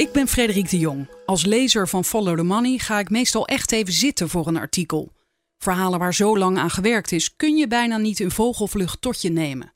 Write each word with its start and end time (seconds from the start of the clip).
Ik 0.00 0.12
ben 0.12 0.28
Frederik 0.28 0.70
de 0.70 0.78
Jong. 0.78 1.08
Als 1.26 1.44
lezer 1.44 1.88
van 1.88 2.04
Follow 2.04 2.36
the 2.36 2.42
Money 2.42 2.78
ga 2.78 2.98
ik 2.98 3.10
meestal 3.10 3.46
echt 3.46 3.72
even 3.72 3.92
zitten 3.92 4.28
voor 4.28 4.46
een 4.46 4.56
artikel. 4.56 5.12
Verhalen 5.58 5.98
waar 5.98 6.14
zo 6.14 6.38
lang 6.38 6.58
aan 6.58 6.70
gewerkt 6.70 7.12
is, 7.12 7.36
kun 7.36 7.56
je 7.56 7.66
bijna 7.66 7.96
niet 7.96 8.20
in 8.20 8.30
vogelvlucht 8.30 9.00
tot 9.00 9.22
je 9.22 9.30
nemen. 9.30 9.72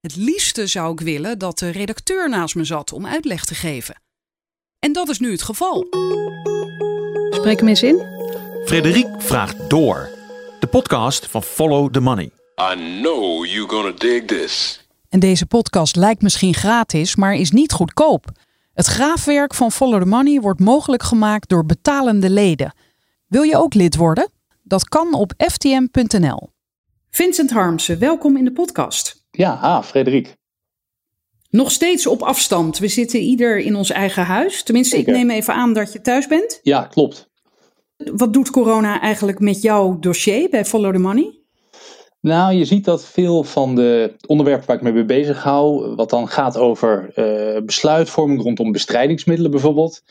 Het 0.00 0.16
liefste 0.16 0.66
zou 0.66 0.92
ik 0.92 1.00
willen 1.00 1.38
dat 1.38 1.58
de 1.58 1.70
redacteur 1.70 2.28
naast 2.28 2.54
me 2.54 2.64
zat 2.64 2.92
om 2.92 3.06
uitleg 3.06 3.44
te 3.44 3.54
geven. 3.54 4.02
En 4.78 4.92
dat 4.92 5.08
is 5.08 5.18
nu 5.18 5.30
het 5.30 5.42
geval. 5.42 5.86
Spreek 7.30 7.58
hem 7.58 7.68
eens 7.68 7.82
in. 7.82 8.02
Frederik 8.64 9.08
vraagt 9.18 9.70
door. 9.70 10.08
De 10.60 10.66
podcast 10.66 11.26
van 11.26 11.42
Follow 11.42 11.92
the 11.92 12.00
Money. 12.00 12.30
I 12.72 13.00
know 13.00 13.46
you're 13.46 13.68
gonna 13.68 13.92
dig 13.98 14.24
this. 14.24 14.86
En 15.08 15.20
deze 15.20 15.46
podcast 15.46 15.96
lijkt 15.96 16.22
misschien 16.22 16.54
gratis, 16.54 17.16
maar 17.16 17.34
is 17.34 17.50
niet 17.50 17.72
goedkoop. 17.72 18.32
Het 18.74 18.86
graafwerk 18.86 19.54
van 19.54 19.72
Follow 19.72 20.02
the 20.02 20.08
Money 20.08 20.40
wordt 20.40 20.60
mogelijk 20.60 21.02
gemaakt 21.02 21.48
door 21.48 21.66
betalende 21.66 22.30
leden. 22.30 22.74
Wil 23.26 23.42
je 23.42 23.56
ook 23.56 23.74
lid 23.74 23.96
worden? 23.96 24.30
Dat 24.62 24.88
kan 24.88 25.14
op 25.14 25.32
ftm.nl. 25.36 26.48
Vincent 27.10 27.50
Harmsen, 27.50 27.98
welkom 27.98 28.36
in 28.36 28.44
de 28.44 28.52
podcast. 28.52 29.24
Ja, 29.30 29.52
ah, 29.52 29.82
Frederik. 29.82 30.36
Nog 31.50 31.70
steeds 31.70 32.06
op 32.06 32.22
afstand. 32.22 32.78
We 32.78 32.88
zitten 32.88 33.20
ieder 33.20 33.58
in 33.58 33.76
ons 33.76 33.90
eigen 33.90 34.24
huis. 34.24 34.62
Tenminste, 34.62 34.98
ik 34.98 35.06
neem 35.06 35.30
even 35.30 35.54
aan 35.54 35.72
dat 35.72 35.92
je 35.92 36.00
thuis 36.00 36.26
bent. 36.26 36.60
Ja, 36.62 36.82
klopt. 36.82 37.30
Wat 37.96 38.32
doet 38.32 38.50
corona 38.50 39.00
eigenlijk 39.00 39.38
met 39.38 39.62
jouw 39.62 39.98
dossier 39.98 40.48
bij 40.50 40.64
Follow 40.64 40.92
the 40.92 40.98
Money? 40.98 41.43
Nou, 42.24 42.54
je 42.54 42.64
ziet 42.64 42.84
dat 42.84 43.04
veel 43.04 43.44
van 43.44 43.74
de 43.74 44.14
onderwerpen 44.26 44.66
waar 44.66 44.76
ik 44.76 44.82
me 44.82 44.92
mee 44.92 45.04
bezig 45.04 45.42
hou, 45.42 45.94
wat 45.94 46.10
dan 46.10 46.28
gaat 46.28 46.56
over 46.56 47.10
eh, 47.14 47.62
besluitvorming 47.62 48.42
rondom 48.42 48.72
bestrijdingsmiddelen 48.72 49.50
bijvoorbeeld, 49.50 50.02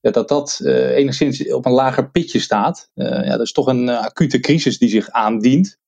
dat 0.00 0.28
dat 0.28 0.60
eh, 0.64 0.96
enigszins 0.96 1.52
op 1.52 1.66
een 1.66 1.72
lager 1.72 2.10
pitje 2.10 2.38
staat. 2.38 2.90
Eh, 2.94 3.24
ja, 3.24 3.30
dat 3.30 3.40
is 3.40 3.52
toch 3.52 3.66
een 3.66 3.88
acute 3.88 4.40
crisis 4.40 4.78
die 4.78 4.88
zich 4.88 5.10
aandient. 5.10 5.78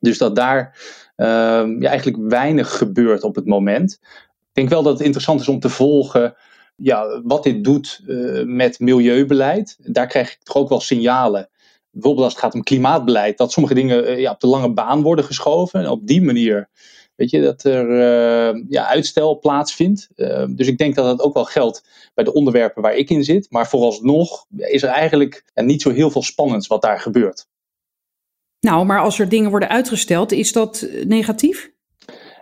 Dus 0.00 0.18
dat 0.18 0.36
daar 0.36 0.78
eh, 1.16 1.26
ja, 1.78 1.88
eigenlijk 1.88 2.28
weinig 2.28 2.76
gebeurt 2.76 3.22
op 3.22 3.34
het 3.34 3.46
moment. 3.46 3.98
Ik 4.38 4.52
denk 4.52 4.68
wel 4.68 4.82
dat 4.82 4.92
het 4.92 5.02
interessant 5.02 5.40
is 5.40 5.48
om 5.48 5.60
te 5.60 5.68
volgen 5.68 6.36
ja, 6.76 7.22
wat 7.24 7.42
dit 7.42 7.64
doet 7.64 8.00
met 8.44 8.78
milieubeleid. 8.78 9.76
Daar 9.80 10.06
krijg 10.06 10.32
ik 10.32 10.38
toch 10.42 10.56
ook 10.56 10.68
wel 10.68 10.80
signalen 10.80 11.48
bijvoorbeeld 11.90 12.24
als 12.24 12.34
het 12.34 12.42
gaat 12.42 12.54
om 12.54 12.62
klimaatbeleid, 12.62 13.38
dat 13.38 13.52
sommige 13.52 13.74
dingen 13.74 14.06
eh, 14.06 14.20
ja, 14.20 14.30
op 14.30 14.40
de 14.40 14.46
lange 14.46 14.72
baan 14.72 15.02
worden 15.02 15.24
geschoven. 15.24 15.80
En 15.80 15.88
op 15.88 16.06
die 16.06 16.22
manier, 16.22 16.68
weet 17.14 17.30
je, 17.30 17.40
dat 17.40 17.64
er 17.64 17.90
eh, 17.90 18.64
ja, 18.68 18.86
uitstel 18.86 19.38
plaatsvindt. 19.38 20.08
Eh, 20.14 20.44
dus 20.48 20.66
ik 20.66 20.78
denk 20.78 20.94
dat 20.94 21.04
dat 21.04 21.26
ook 21.26 21.34
wel 21.34 21.44
geldt 21.44 22.10
bij 22.14 22.24
de 22.24 22.32
onderwerpen 22.32 22.82
waar 22.82 22.96
ik 22.96 23.10
in 23.10 23.24
zit. 23.24 23.46
Maar 23.50 23.68
vooralsnog 23.68 24.46
is 24.56 24.82
er 24.82 24.88
eigenlijk 24.88 25.50
ja, 25.54 25.62
niet 25.62 25.82
zo 25.82 25.90
heel 25.90 26.10
veel 26.10 26.22
spannends 26.22 26.66
wat 26.66 26.82
daar 26.82 27.00
gebeurt. 27.00 27.46
Nou, 28.60 28.86
maar 28.86 29.00
als 29.00 29.18
er 29.18 29.28
dingen 29.28 29.50
worden 29.50 29.68
uitgesteld, 29.68 30.32
is 30.32 30.52
dat 30.52 30.88
negatief? 31.04 31.70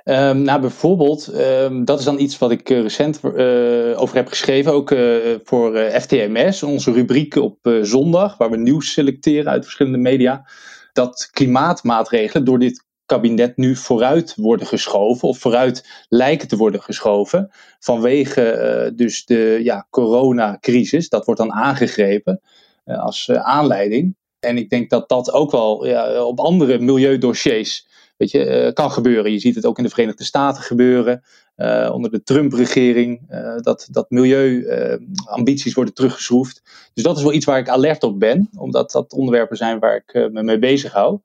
Ehm, 0.06 0.42
nou, 0.42 0.60
bijvoorbeeld, 0.60 1.26
ehm, 1.26 1.84
dat 1.84 1.98
is 1.98 2.04
dan 2.04 2.18
iets 2.18 2.38
wat 2.38 2.50
ik 2.50 2.70
eh, 2.70 2.80
recent 2.80 3.20
eh, 3.20 4.00
over 4.00 4.16
heb 4.16 4.28
geschreven, 4.28 4.72
ook 4.72 4.90
eh, 4.90 5.34
voor 5.42 5.76
FTMS, 5.76 6.62
onze 6.62 6.92
rubriek 6.92 7.36
op 7.36 7.58
zondag, 7.82 8.36
waar 8.36 8.50
we 8.50 8.56
nieuws 8.56 8.92
selecteren 8.92 9.52
uit 9.52 9.64
verschillende 9.64 9.98
media. 9.98 10.48
Dat 10.92 11.28
klimaatmaatregelen 11.32 12.44
door 12.44 12.58
dit 12.58 12.84
kabinet 13.06 13.56
nu 13.56 13.76
vooruit 13.76 14.34
worden 14.36 14.66
geschoven, 14.66 15.28
of 15.28 15.38
vooruit 15.38 16.06
lijken 16.08 16.48
te 16.48 16.56
worden 16.56 16.82
geschoven, 16.82 17.50
vanwege 17.78 18.92
dus 18.96 19.24
de 19.24 19.60
ja, 19.62 19.86
coronacrisis. 19.90 21.08
Dat 21.08 21.24
wordt 21.24 21.40
dan 21.40 21.52
aangegrepen 21.52 22.40
als 22.84 23.30
aanleiding. 23.30 24.16
En 24.40 24.56
ik 24.56 24.70
denk 24.70 24.90
dat 24.90 25.08
dat 25.08 25.32
ook 25.32 25.50
wel 25.50 25.86
ja, 25.86 26.24
op 26.24 26.40
andere 26.40 26.78
milieudossiers 26.78 27.86
weet 28.16 28.30
je, 28.30 28.44
eh, 28.44 28.72
kan 28.72 28.90
gebeuren. 28.90 29.32
Je 29.32 29.38
ziet 29.38 29.54
het 29.54 29.66
ook 29.66 29.78
in 29.78 29.84
de 29.84 29.90
Verenigde 29.90 30.24
Staten 30.24 30.62
gebeuren. 30.62 31.22
eh, 31.56 31.90
onder 31.92 32.10
de 32.10 32.22
Trump-regering. 32.22 33.20
eh, 33.28 33.56
dat 33.56 33.88
dat 33.90 34.10
milieuambities 34.10 35.74
worden 35.74 35.94
teruggeschroefd. 35.94 36.62
Dus 36.94 37.04
dat 37.04 37.16
is 37.16 37.22
wel 37.22 37.32
iets 37.32 37.44
waar 37.44 37.58
ik 37.58 37.68
alert 37.68 38.02
op 38.02 38.18
ben. 38.18 38.48
Omdat 38.56 38.90
dat 38.90 39.12
onderwerpen 39.12 39.56
zijn 39.56 39.78
waar 39.78 39.96
ik 39.96 40.30
me 40.32 40.42
mee 40.42 40.58
bezig 40.58 40.92
hou. 40.92 41.18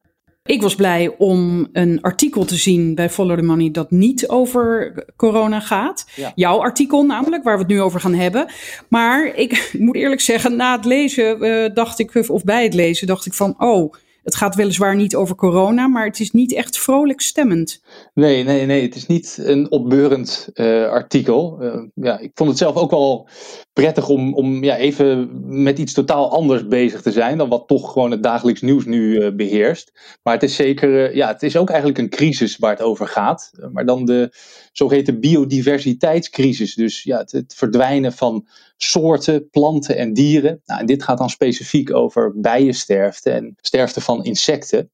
Ik 0.44 0.62
was 0.62 0.76
blij 0.76 1.16
om 1.18 1.68
een 1.72 2.02
artikel 2.02 2.46
te 2.46 2.56
zien 2.56 2.96
bij 2.96 3.10
Follow 3.10 3.38
the 3.38 3.44
Money 3.44 3.72
dat 3.72 3.92
niet 3.92 4.28
over 4.28 4.94
corona 5.16 5.60
gaat. 5.60 6.06
Ja. 6.16 6.32
Jouw 6.36 6.60
artikel 6.60 7.06
namelijk, 7.06 7.44
waar 7.44 7.56
we 7.56 7.64
het 7.64 7.72
nu 7.72 7.82
over 7.82 8.00
gaan 8.00 8.14
hebben. 8.14 8.52
Maar 8.88 9.26
ik 9.36 9.72
moet 9.80 9.96
eerlijk 9.96 10.22
zeggen, 10.22 10.56
na 10.56 10.76
het 10.76 10.86
lezen 10.86 11.74
dacht 11.74 12.00
ik, 12.00 12.30
of 12.30 12.44
bij 12.44 12.64
het 12.64 12.74
lezen 12.74 13.08
dacht 13.08 13.26
ik 13.26 13.34
van, 13.34 13.56
oh, 13.58 13.94
het 14.24 14.36
gaat 14.36 14.56
weliswaar 14.56 14.96
niet 14.96 15.16
over 15.16 15.36
corona, 15.36 15.88
maar 15.88 16.06
het 16.06 16.20
is 16.20 16.32
niet 16.32 16.54
echt 16.54 16.80
vrolijk 16.80 17.22
stemmend. 17.22 17.84
Nee, 18.14 18.44
nee, 18.44 18.66
nee. 18.66 18.82
Het 18.82 18.96
is 18.96 19.06
niet 19.06 19.40
een 19.42 19.72
opbeurend 19.72 20.50
eh, 20.54 20.90
artikel. 20.90 21.58
Eh, 21.62 21.82
ja, 21.94 22.20
ik 22.20 22.32
vond 22.34 22.50
het 22.50 22.58
zelf 22.58 22.76
ook 22.76 22.92
wel 22.92 23.28
prettig 23.74 24.10
om, 24.10 24.34
om 24.34 24.64
ja, 24.64 24.78
even 24.78 25.30
met 25.64 25.80
iets 25.80 25.94
totaal 25.94 26.32
anders 26.32 26.68
bezig 26.68 27.02
te 27.02 27.12
zijn. 27.12 27.38
Dan 27.38 27.50
wat 27.50 27.68
toch 27.68 27.92
gewoon 27.92 28.12
het 28.12 28.24
dagelijks 28.24 28.62
nieuws 28.62 28.86
nu 28.86 29.18
eh, 29.18 29.36
beheerst. 29.36 30.18
Maar 30.24 30.34
het 30.34 30.44
is 30.44 30.56
zeker, 30.56 31.10
eh, 31.10 31.16
ja, 31.16 31.28
het 31.28 31.44
is 31.44 31.58
ook 31.58 31.70
eigenlijk 31.70 32.00
een 32.00 32.10
crisis 32.10 32.58
waar 32.58 32.72
het 32.72 32.82
over 32.82 33.08
gaat. 33.08 33.52
Maar 33.72 33.86
dan 33.86 34.06
de 34.06 34.36
zogeheten 34.72 35.20
biodiversiteitscrisis. 35.20 36.76
Dus 36.76 37.04
ja, 37.04 37.18
het, 37.18 37.32
het 37.32 37.54
verdwijnen 37.54 38.14
van 38.14 38.48
soorten, 38.78 39.50
planten 39.50 39.98
en 39.98 40.14
dieren. 40.14 40.62
Nou, 40.66 40.80
en 40.80 40.86
dit 40.86 41.04
gaat 41.04 41.18
dan 41.18 41.30
specifiek 41.30 41.94
over 41.94 42.40
bijensterfte 42.40 43.32
en 43.32 43.54
sterfte 43.58 44.02
van 44.02 44.24
insecten. 44.24 44.92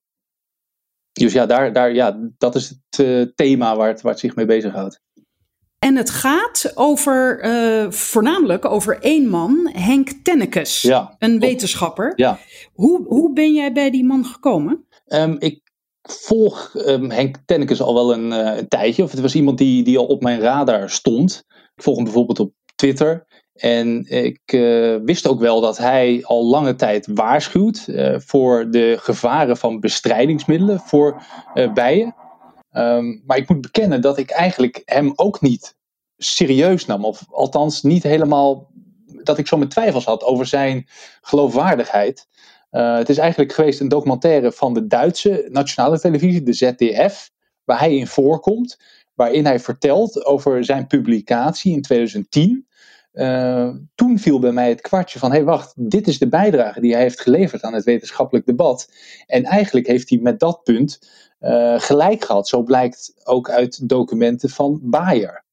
Dus 1.11 1.33
ja, 1.33 1.45
daar, 1.45 1.73
daar, 1.73 1.93
ja 1.93 2.29
dat 2.37 2.55
is 2.55 2.69
het 2.69 3.05
eh, 3.05 3.21
thema 3.35 3.75
waar 3.75 3.87
het, 3.87 4.01
waar 4.01 4.11
het 4.11 4.21
zich 4.21 4.35
mee 4.35 4.45
bezighoudt. 4.45 5.01
En 5.79 5.95
het 5.95 6.09
gaat 6.09 6.71
over, 6.75 7.39
eh, 7.39 7.91
voornamelijk 7.91 8.65
over 8.65 8.99
één 9.01 9.27
man, 9.27 9.69
Henk 9.73 10.09
Tennekes, 10.23 10.81
Ja, 10.81 11.15
een 11.19 11.39
wetenschapper. 11.39 12.13
Ja. 12.15 12.39
Hoe, 12.73 13.05
hoe 13.07 13.33
ben 13.33 13.53
jij 13.53 13.71
bij 13.71 13.91
die 13.91 14.05
man 14.05 14.25
gekomen? 14.25 14.85
Ehm, 15.05 15.35
ik 15.39 15.61
volg 16.01 16.75
ehm, 16.75 17.09
Henk 17.09 17.35
Tennekes 17.45 17.81
al 17.81 17.93
wel 17.93 18.13
een, 18.13 18.31
eh, 18.31 18.57
een 18.57 18.67
tijdje. 18.67 19.03
Of 19.03 19.11
het 19.11 19.19
was 19.19 19.35
iemand 19.35 19.57
die, 19.57 19.83
die 19.83 19.97
al 19.97 20.05
op 20.05 20.21
mijn 20.21 20.39
radar 20.39 20.89
stond. 20.89 21.43
Ik 21.75 21.83
volg 21.83 21.95
hem 21.95 22.05
bijvoorbeeld 22.05 22.39
op 22.39 22.53
Twitter. 22.75 23.25
En 23.53 24.05
ik 24.09 24.41
eh, 24.45 24.95
wist 25.03 25.27
ook 25.27 25.39
wel 25.39 25.61
dat 25.61 25.77
hij 25.77 26.19
al 26.23 26.45
lange 26.45 26.75
tijd 26.75 27.07
waarschuwt 27.13 27.85
voor 28.17 28.71
de 28.71 28.97
gevaren 28.99 29.57
van 29.57 29.79
bestrijdingsmiddelen 29.79 30.79
voor 30.79 31.21
bijen. 31.73 32.15
Ehm, 32.77 33.17
maar 33.25 33.37
ik 33.37 33.49
moet 33.49 33.61
bekennen 33.61 34.01
dat 34.01 34.17
ik 34.17 34.29
eigenlijk 34.29 34.81
hem 34.85 35.13
ook 35.15 35.41
niet 35.41 35.75
serieus 36.17 36.85
nam. 36.85 37.05
Of 37.05 37.25
althans 37.29 37.83
niet 37.83 38.03
helemaal 38.03 38.71
dat 39.23 39.37
ik 39.37 39.47
zo 39.47 39.57
mijn 39.57 39.69
twijfels 39.69 40.05
had 40.05 40.23
over 40.23 40.45
zijn 40.45 40.87
geloofwaardigheid. 41.21 42.27
Eh, 42.69 42.97
het 42.97 43.09
is 43.09 43.17
eigenlijk 43.17 43.53
geweest 43.53 43.79
een 43.79 43.87
documentaire 43.87 44.51
van 44.51 44.73
de 44.73 44.87
Duitse 44.87 45.47
nationale 45.49 45.99
televisie, 45.99 46.43
de 46.43 46.53
ZDF, 46.53 47.31
waar 47.63 47.79
hij 47.79 47.95
in 47.95 48.07
voorkomt. 48.07 48.79
Waarin 49.15 49.45
hij 49.45 49.59
vertelt 49.59 50.25
over 50.25 50.65
zijn 50.65 50.87
publicatie 50.87 51.73
in 51.73 51.81
2010. 51.81 52.67
Eh, 53.11 53.69
toen 53.95 54.19
viel 54.19 54.39
bij 54.39 54.51
mij 54.51 54.69
het 54.69 54.81
kwartje 54.81 55.19
van: 55.19 55.29
hé, 55.29 55.35
hey, 55.35 55.45
wacht, 55.45 55.73
dit 55.75 56.07
is 56.07 56.19
de 56.19 56.29
bijdrage 56.29 56.81
die 56.81 56.93
hij 56.93 57.01
heeft 57.01 57.21
geleverd 57.21 57.61
aan 57.61 57.73
het 57.73 57.83
wetenschappelijk 57.83 58.45
debat. 58.45 58.91
En 59.27 59.43
eigenlijk 59.43 59.87
heeft 59.87 60.09
hij 60.09 60.19
met 60.19 60.39
dat 60.39 60.63
punt 60.63 60.99
eh, 61.39 61.79
gelijk 61.79 62.25
gehad. 62.25 62.47
Zo 62.47 62.63
blijkt 62.63 63.13
ook 63.23 63.49
uit 63.49 63.89
documenten 63.89 64.49
van 64.49 64.79
Bayer. 64.83 65.45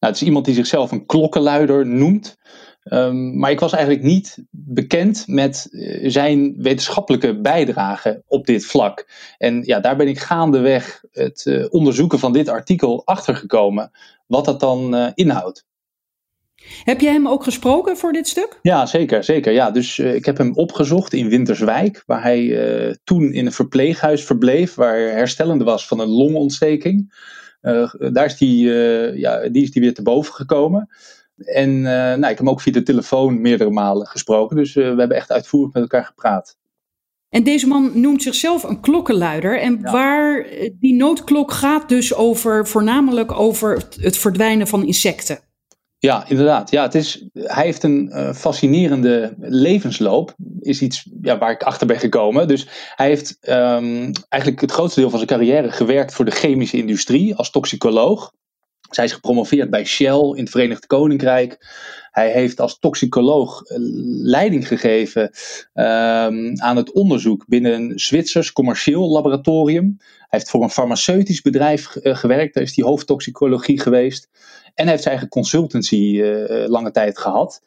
Nou, 0.00 0.12
het 0.12 0.14
is 0.14 0.22
iemand 0.22 0.44
die 0.44 0.54
zichzelf 0.54 0.90
een 0.90 1.06
klokkenluider 1.06 1.86
noemt. 1.86 2.38
Um, 2.84 3.38
maar 3.38 3.50
ik 3.50 3.60
was 3.60 3.72
eigenlijk 3.72 4.04
niet 4.04 4.44
bekend 4.50 5.24
met 5.26 5.68
uh, 5.70 6.10
zijn 6.10 6.54
wetenschappelijke 6.62 7.40
bijdrage 7.40 8.22
op 8.26 8.46
dit 8.46 8.66
vlak. 8.66 9.08
En 9.38 9.62
ja, 9.64 9.80
daar 9.80 9.96
ben 9.96 10.08
ik 10.08 10.18
gaandeweg 10.18 11.04
het 11.10 11.44
uh, 11.46 11.66
onderzoeken 11.70 12.18
van 12.18 12.32
dit 12.32 12.48
artikel 12.48 13.06
achtergekomen. 13.06 13.90
Wat 14.26 14.44
dat 14.44 14.60
dan 14.60 14.94
uh, 14.94 15.10
inhoudt. 15.14 15.64
Heb 16.84 17.00
je 17.00 17.08
hem 17.08 17.28
ook 17.28 17.44
gesproken 17.44 17.96
voor 17.96 18.12
dit 18.12 18.28
stuk? 18.28 18.58
Ja, 18.62 18.86
zeker. 18.86 19.24
zeker 19.24 19.52
ja. 19.52 19.70
Dus 19.70 19.98
uh, 19.98 20.14
ik 20.14 20.24
heb 20.24 20.38
hem 20.38 20.54
opgezocht 20.54 21.12
in 21.12 21.28
Winterswijk, 21.28 22.02
waar 22.06 22.22
hij 22.22 22.40
uh, 22.40 22.94
toen 23.04 23.32
in 23.32 23.46
een 23.46 23.52
verpleeghuis 23.52 24.24
verbleef, 24.24 24.74
waar 24.74 24.94
hij 24.94 25.10
herstellende 25.10 25.64
was 25.64 25.86
van 25.86 26.00
een 26.00 26.08
longontsteking. 26.08 27.28
Uh, 27.62 27.94
daar 28.12 28.24
is 28.24 28.36
die, 28.36 28.68
ja, 29.18 29.48
die 29.48 29.62
is 29.62 29.70
die 29.70 29.82
weer 29.82 29.94
te 29.94 30.02
boven 30.02 30.34
gekomen. 30.34 30.88
En 31.36 31.80
nou, 31.80 32.20
ik 32.20 32.28
heb 32.28 32.38
hem 32.38 32.48
ook 32.48 32.60
via 32.60 32.72
de 32.72 32.82
telefoon 32.82 33.40
meerdere 33.40 33.70
malen 33.70 34.06
gesproken. 34.06 34.56
Dus 34.56 34.74
we 34.74 34.82
hebben 34.82 35.16
echt 35.16 35.32
uitvoerig 35.32 35.72
met 35.72 35.82
elkaar 35.82 36.04
gepraat. 36.04 36.56
En 37.28 37.42
deze 37.42 37.66
man 37.66 38.00
noemt 38.00 38.22
zichzelf 38.22 38.62
een 38.62 38.80
klokkenluider. 38.80 39.60
En 39.60 39.78
ja. 39.82 39.92
waar 39.92 40.46
die 40.72 40.94
noodklok 40.94 41.52
gaat 41.52 41.88
dus 41.88 42.14
over, 42.14 42.66
voornamelijk 42.66 43.32
over 43.32 43.82
het 44.00 44.16
verdwijnen 44.16 44.66
van 44.66 44.86
insecten. 44.86 45.38
Ja, 46.00 46.28
inderdaad. 46.28 46.70
Ja, 46.70 46.82
het 46.82 46.94
is, 46.94 47.24
hij 47.32 47.64
heeft 47.64 47.82
een 47.82 48.10
uh, 48.12 48.32
fascinerende 48.32 49.34
levensloop. 49.38 50.34
Is 50.60 50.82
iets 50.82 51.10
ja, 51.22 51.38
waar 51.38 51.50
ik 51.50 51.62
achter 51.62 51.86
ben 51.86 51.98
gekomen. 51.98 52.48
Dus 52.48 52.68
hij 52.94 53.06
heeft 53.06 53.38
um, 53.48 54.12
eigenlijk 54.28 54.60
het 54.60 54.70
grootste 54.70 55.00
deel 55.00 55.10
van 55.10 55.18
zijn 55.18 55.30
carrière 55.30 55.70
gewerkt 55.70 56.14
voor 56.14 56.24
de 56.24 56.30
chemische 56.30 56.76
industrie 56.76 57.34
als 57.34 57.50
toxicoloog. 57.50 58.32
Zij 58.90 59.04
is 59.04 59.12
gepromoveerd 59.12 59.70
bij 59.70 59.84
Shell 59.84 60.32
in 60.34 60.42
het 60.42 60.50
Verenigd 60.50 60.86
Koninkrijk. 60.86 61.66
Hij 62.10 62.30
heeft 62.30 62.60
als 62.60 62.78
toxicoloog 62.78 63.62
eh, 63.62 63.76
leiding 64.22 64.68
gegeven 64.68 65.22
um, 65.22 66.60
aan 66.60 66.76
het 66.76 66.92
onderzoek 66.92 67.44
binnen 67.48 67.72
een 67.72 67.98
Zwitsers 67.98 68.52
commercieel 68.52 69.10
laboratorium. 69.10 69.96
Hij 69.98 70.38
heeft 70.38 70.50
voor 70.50 70.62
een 70.62 70.70
farmaceutisch 70.70 71.40
bedrijf 71.40 71.96
uh, 71.96 72.16
gewerkt, 72.16 72.54
daar 72.54 72.62
is 72.62 72.76
hij 72.76 72.84
hoofdtoxicologie 72.84 73.80
geweest. 73.80 74.28
En 74.74 74.88
heeft 74.88 75.02
zijn 75.02 75.14
eigen 75.14 75.28
consultancy 75.28 75.96
uh, 75.96 76.68
lange 76.68 76.90
tijd 76.90 77.18
gehad. 77.18 77.62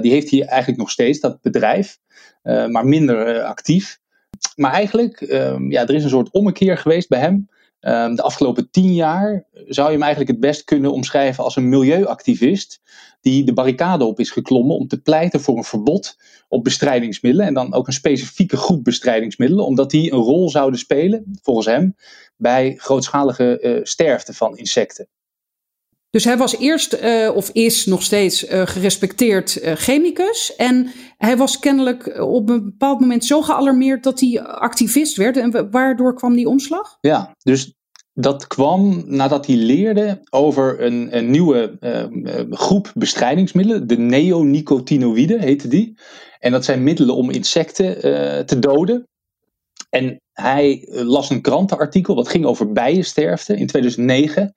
die 0.00 0.10
heeft 0.10 0.30
hij 0.30 0.44
eigenlijk 0.44 0.80
nog 0.80 0.90
steeds, 0.90 1.20
dat 1.20 1.40
bedrijf, 1.40 1.98
maar 2.42 2.86
minder 2.86 3.42
actief. 3.42 3.98
Maar 4.56 4.72
eigenlijk, 4.72 5.20
um, 5.20 5.70
ja, 5.70 5.82
er 5.82 5.94
is 5.94 6.02
een 6.02 6.10
soort 6.10 6.30
ommekeer 6.30 6.78
geweest 6.78 7.08
bij 7.08 7.18
hem. 7.18 7.48
Um, 7.80 8.14
de 8.14 8.22
afgelopen 8.22 8.70
tien 8.70 8.94
jaar 8.94 9.44
zou 9.52 9.86
je 9.86 9.92
hem 9.92 10.02
eigenlijk 10.02 10.30
het 10.30 10.40
best 10.40 10.64
kunnen 10.64 10.92
omschrijven 10.92 11.44
als 11.44 11.56
een 11.56 11.68
milieuactivist 11.68 12.80
die 13.20 13.44
de 13.44 13.52
barricade 13.52 14.04
op 14.04 14.20
is 14.20 14.30
geklommen 14.30 14.76
om 14.76 14.88
te 14.88 15.00
pleiten 15.00 15.40
voor 15.40 15.56
een 15.56 15.64
verbod 15.64 16.16
op 16.48 16.64
bestrijdingsmiddelen 16.64 17.46
en 17.46 17.54
dan 17.54 17.74
ook 17.74 17.86
een 17.86 17.92
specifieke 17.92 18.56
groep 18.56 18.84
bestrijdingsmiddelen, 18.84 19.64
omdat 19.64 19.90
die 19.90 20.12
een 20.12 20.18
rol 20.18 20.50
zouden 20.50 20.78
spelen, 20.78 21.38
volgens 21.42 21.66
hem, 21.66 21.96
bij 22.36 22.74
grootschalige 22.76 23.80
sterfte 23.82 24.34
van 24.34 24.56
insecten. 24.56 25.08
Dus 26.14 26.24
hij 26.24 26.36
was 26.36 26.58
eerst, 26.58 26.94
uh, 26.94 27.30
of 27.34 27.50
is 27.52 27.86
nog 27.86 28.02
steeds, 28.02 28.48
uh, 28.48 28.66
gerespecteerd 28.66 29.62
uh, 29.62 29.72
chemicus. 29.72 30.56
En 30.56 30.90
hij 31.18 31.36
was 31.36 31.58
kennelijk 31.58 32.20
op 32.20 32.48
een 32.48 32.64
bepaald 32.64 33.00
moment 33.00 33.24
zo 33.24 33.42
gealarmeerd 33.42 34.02
dat 34.02 34.20
hij 34.20 34.42
activist 34.42 35.16
werd. 35.16 35.36
En 35.36 35.70
waardoor 35.70 36.14
kwam 36.14 36.34
die 36.34 36.48
omslag? 36.48 36.98
Ja, 37.00 37.34
dus 37.42 37.74
dat 38.12 38.46
kwam 38.46 39.02
nadat 39.06 39.46
hij 39.46 39.56
leerde 39.56 40.20
over 40.30 40.82
een, 40.82 41.16
een 41.16 41.30
nieuwe 41.30 41.76
groep 42.50 42.92
bestrijdingsmiddelen. 42.94 43.86
De 43.86 43.98
neonicotinoïden 43.98 45.40
heette 45.40 45.68
die. 45.68 45.98
En 46.38 46.52
dat 46.52 46.64
zijn 46.64 46.82
middelen 46.82 47.14
om 47.14 47.30
insecten 47.30 48.00
te 48.46 48.58
doden. 48.58 49.08
En 49.90 50.20
hij 50.32 50.88
las 50.90 51.30
een 51.30 51.42
krantenartikel 51.42 52.14
dat 52.14 52.28
ging 52.28 52.44
over 52.44 52.72
bijensterfte 52.72 53.56
in 53.56 53.66
2009. 53.66 54.54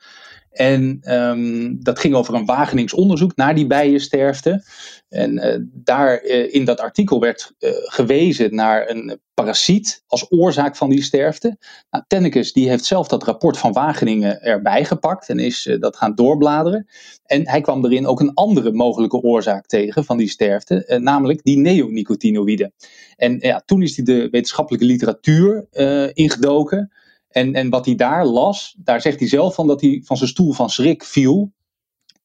En 0.57 0.99
um, 1.13 1.83
dat 1.83 1.99
ging 1.99 2.15
over 2.15 2.33
een 2.33 2.45
Wagenings 2.45 2.93
onderzoek 2.93 3.35
naar 3.35 3.55
die 3.55 3.67
bijensterfte. 3.67 4.63
En 5.09 5.33
uh, 5.33 5.55
daar 5.73 6.23
uh, 6.23 6.53
in 6.53 6.65
dat 6.65 6.79
artikel 6.79 7.19
werd 7.19 7.53
uh, 7.59 7.69
gewezen 7.73 8.55
naar 8.55 8.89
een 8.89 9.19
parasiet 9.33 10.03
als 10.07 10.25
oorzaak 10.29 10.75
van 10.75 10.89
die 10.89 11.01
sterfte. 11.01 11.57
Nou, 11.89 12.03
Tennekes 12.07 12.53
die 12.53 12.69
heeft 12.69 12.85
zelf 12.85 13.07
dat 13.07 13.23
rapport 13.23 13.57
van 13.57 13.73
Wageningen 13.73 14.41
erbij 14.41 14.85
gepakt 14.85 15.29
en 15.29 15.39
is 15.39 15.77
dat 15.79 15.97
gaan 15.97 16.15
doorbladeren. 16.15 16.87
En 17.25 17.49
hij 17.49 17.61
kwam 17.61 17.85
erin 17.85 18.07
ook 18.07 18.19
een 18.19 18.33
andere 18.33 18.71
mogelijke 18.71 19.21
oorzaak 19.21 19.65
tegen 19.65 20.05
van 20.05 20.17
die 20.17 20.29
sterfte, 20.29 20.99
namelijk 21.01 21.43
die 21.43 21.57
neonicotinoïden. 21.57 22.73
En 23.15 23.37
ja, 23.39 23.61
toen 23.65 23.81
is 23.81 23.95
hij 23.95 24.05
de 24.05 24.27
wetenschappelijke 24.31 24.85
literatuur 24.85 25.67
ingedoken. 26.13 26.91
En, 27.27 27.53
en 27.53 27.69
wat 27.69 27.85
hij 27.85 27.95
daar 27.95 28.25
las, 28.25 28.75
daar 28.77 29.01
zegt 29.01 29.19
hij 29.19 29.27
zelf 29.27 29.55
van 29.55 29.67
dat 29.67 29.81
hij 29.81 30.01
van 30.05 30.17
zijn 30.17 30.29
stoel 30.29 30.51
van 30.51 30.69
schrik 30.69 31.03
viel. 31.03 31.51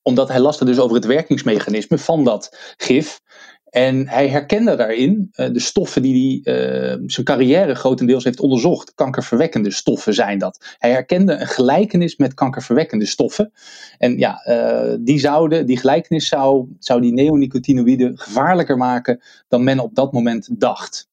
Omdat 0.03 0.29
hij 0.29 0.41
las 0.41 0.61
er 0.61 0.67
dus 0.67 0.79
over 0.79 0.97
het 0.97 1.05
werkingsmechanisme 1.05 1.99
van 1.99 2.25
dat 2.25 2.75
gif. 2.77 3.21
En 3.73 4.09
hij 4.09 4.29
herkende 4.29 4.77
daarin 4.77 5.31
uh, 5.35 5.53
de 5.53 5.61
stoffen 5.61 6.03
die 6.03 6.41
hij 6.43 6.55
uh, 6.55 7.03
zijn 7.07 7.27
carrière 7.27 7.75
grotendeels 7.75 8.25
heeft 8.25 8.41
onderzocht. 8.41 8.95
Kankerverwekkende 8.95 9.71
stoffen 9.71 10.15
zijn 10.15 10.39
dat. 10.39 10.77
Hij 10.79 10.91
herkende 10.91 11.33
een 11.33 11.47
gelijkenis 11.47 12.17
met 12.17 12.35
kankerverwekkende 12.35 13.07
stoffen. 13.07 13.53
En 13.99 14.19
ja, 14.19 14.47
uh, 14.49 14.97
die, 15.01 15.19
zouden, 15.19 15.67
die 15.67 15.79
gelijkenis 15.79 16.29
zou, 16.29 16.67
zou 16.79 17.01
die 17.01 17.13
neonicotinoïden 17.13 18.19
gevaarlijker 18.19 18.77
maken 18.77 19.21
dan 19.49 19.65
men 19.65 19.79
op 19.81 19.95
dat 19.95 20.13
moment 20.13 20.61
dacht. 20.61 21.11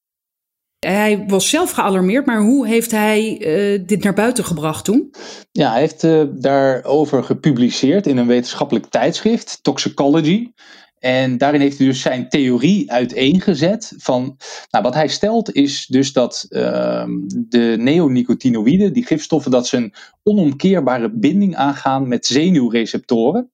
Hij 0.79 1.23
was 1.27 1.49
zelf 1.49 1.71
gealarmeerd, 1.71 2.25
maar 2.25 2.41
hoe 2.41 2.67
heeft 2.67 2.91
hij 2.91 3.39
uh, 3.39 3.79
dit 3.85 4.03
naar 4.03 4.13
buiten 4.13 4.43
gebracht 4.43 4.85
toen? 4.85 5.13
Ja, 5.51 5.71
hij 5.71 5.79
heeft 5.79 6.03
uh, 6.03 6.23
daarover 6.31 7.23
gepubliceerd 7.23 8.07
in 8.07 8.17
een 8.17 8.27
wetenschappelijk 8.27 8.85
tijdschrift, 8.85 9.59
Toxicology. 9.61 10.51
En 10.99 11.37
daarin 11.37 11.61
heeft 11.61 11.77
hij 11.77 11.87
dus 11.87 12.01
zijn 12.01 12.29
theorie 12.29 12.91
uiteengezet 12.91 13.93
van, 13.97 14.37
nou 14.69 14.83
wat 14.83 14.93
hij 14.93 15.07
stelt 15.07 15.53
is 15.53 15.85
dus 15.85 16.13
dat 16.13 16.45
uh, 16.49 17.05
de 17.31 17.75
neonicotinoïden, 17.79 18.93
die 18.93 19.05
gifstoffen, 19.05 19.51
dat 19.51 19.67
ze 19.67 19.77
een 19.77 19.93
onomkeerbare 20.23 21.11
binding 21.11 21.55
aangaan 21.55 22.07
met 22.07 22.25
zenuwreceptoren. 22.25 23.51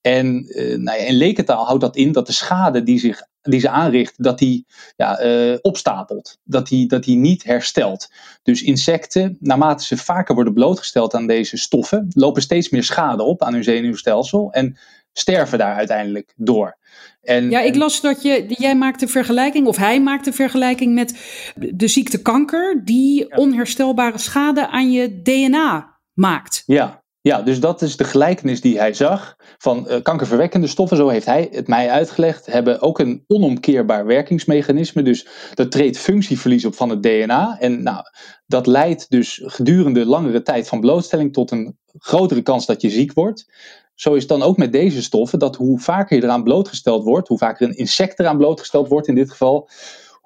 En 0.00 0.44
uh, 0.48 0.78
nou 0.78 0.98
ja, 0.98 1.04
in 1.04 1.16
lekentaal 1.16 1.66
houdt 1.66 1.80
dat 1.80 1.96
in 1.96 2.12
dat 2.12 2.26
de 2.26 2.32
schade 2.32 2.82
die, 2.82 2.98
zich, 2.98 3.22
die 3.42 3.60
ze 3.60 3.68
aanricht, 3.68 4.22
dat 4.22 4.38
die 4.38 4.66
ja, 4.96 5.24
uh, 5.24 5.56
opstapelt. 5.60 6.38
Dat 6.44 6.68
die, 6.68 6.86
dat 6.86 7.04
die 7.04 7.16
niet 7.16 7.44
herstelt. 7.44 8.08
Dus 8.42 8.62
insecten, 8.62 9.36
naarmate 9.40 9.84
ze 9.84 9.96
vaker 9.96 10.34
worden 10.34 10.52
blootgesteld 10.54 11.14
aan 11.14 11.26
deze 11.26 11.56
stoffen, 11.56 12.06
lopen 12.14 12.42
steeds 12.42 12.68
meer 12.68 12.84
schade 12.84 13.22
op 13.22 13.42
aan 13.42 13.52
hun 13.52 13.64
zenuwstelsel 13.64 14.52
en 14.52 14.78
sterven 15.12 15.58
daar 15.58 15.74
uiteindelijk 15.74 16.32
door. 16.36 16.76
En, 17.22 17.50
ja, 17.50 17.60
ik 17.60 17.74
las 17.74 18.00
dat 18.00 18.22
je, 18.22 18.44
jij 18.48 18.76
maakt 18.76 19.00
de 19.00 19.08
vergelijking, 19.08 19.66
of 19.66 19.76
hij 19.76 20.00
maakt 20.00 20.24
de 20.24 20.32
vergelijking 20.32 20.94
met 20.94 21.18
de 21.56 21.88
ziekte 21.88 22.22
kanker, 22.22 22.82
die 22.84 23.26
ja. 23.28 23.36
onherstelbare 23.36 24.18
schade 24.18 24.68
aan 24.68 24.90
je 24.90 25.22
DNA 25.22 25.98
maakt. 26.12 26.62
Ja, 26.66 27.02
ja, 27.28 27.42
dus 27.42 27.60
dat 27.60 27.82
is 27.82 27.96
de 27.96 28.04
gelijkenis 28.04 28.60
die 28.60 28.78
hij 28.78 28.92
zag 28.92 29.36
van 29.58 29.86
uh, 29.88 30.02
kankerverwekkende 30.02 30.66
stoffen, 30.66 30.96
zo 30.96 31.08
heeft 31.08 31.26
hij 31.26 31.48
het 31.50 31.68
mij 31.68 31.90
uitgelegd, 31.90 32.46
hebben 32.46 32.80
ook 32.80 32.98
een 32.98 33.24
onomkeerbaar 33.26 34.06
werkingsmechanisme. 34.06 35.02
Dus 35.02 35.26
dat 35.54 35.70
treedt 35.70 35.98
functieverlies 35.98 36.64
op 36.64 36.74
van 36.74 36.88
het 36.88 37.02
DNA. 37.02 37.56
En 37.58 37.82
nou, 37.82 38.02
dat 38.46 38.66
leidt 38.66 39.10
dus 39.10 39.40
gedurende 39.44 40.06
langere 40.06 40.42
tijd 40.42 40.68
van 40.68 40.80
blootstelling 40.80 41.32
tot 41.32 41.50
een 41.50 41.76
grotere 41.98 42.42
kans 42.42 42.66
dat 42.66 42.82
je 42.82 42.90
ziek 42.90 43.12
wordt. 43.12 43.46
Zo 43.94 44.14
is 44.14 44.20
het 44.20 44.28
dan 44.28 44.42
ook 44.42 44.56
met 44.56 44.72
deze 44.72 45.02
stoffen, 45.02 45.38
dat 45.38 45.56
hoe 45.56 45.80
vaker 45.80 46.16
je 46.16 46.22
eraan 46.22 46.44
blootgesteld 46.44 47.04
wordt, 47.04 47.28
hoe 47.28 47.38
vaker 47.38 47.68
een 47.68 47.76
insect 47.76 48.20
eraan 48.20 48.38
blootgesteld 48.38 48.88
wordt 48.88 49.08
in 49.08 49.14
dit 49.14 49.30
geval, 49.30 49.68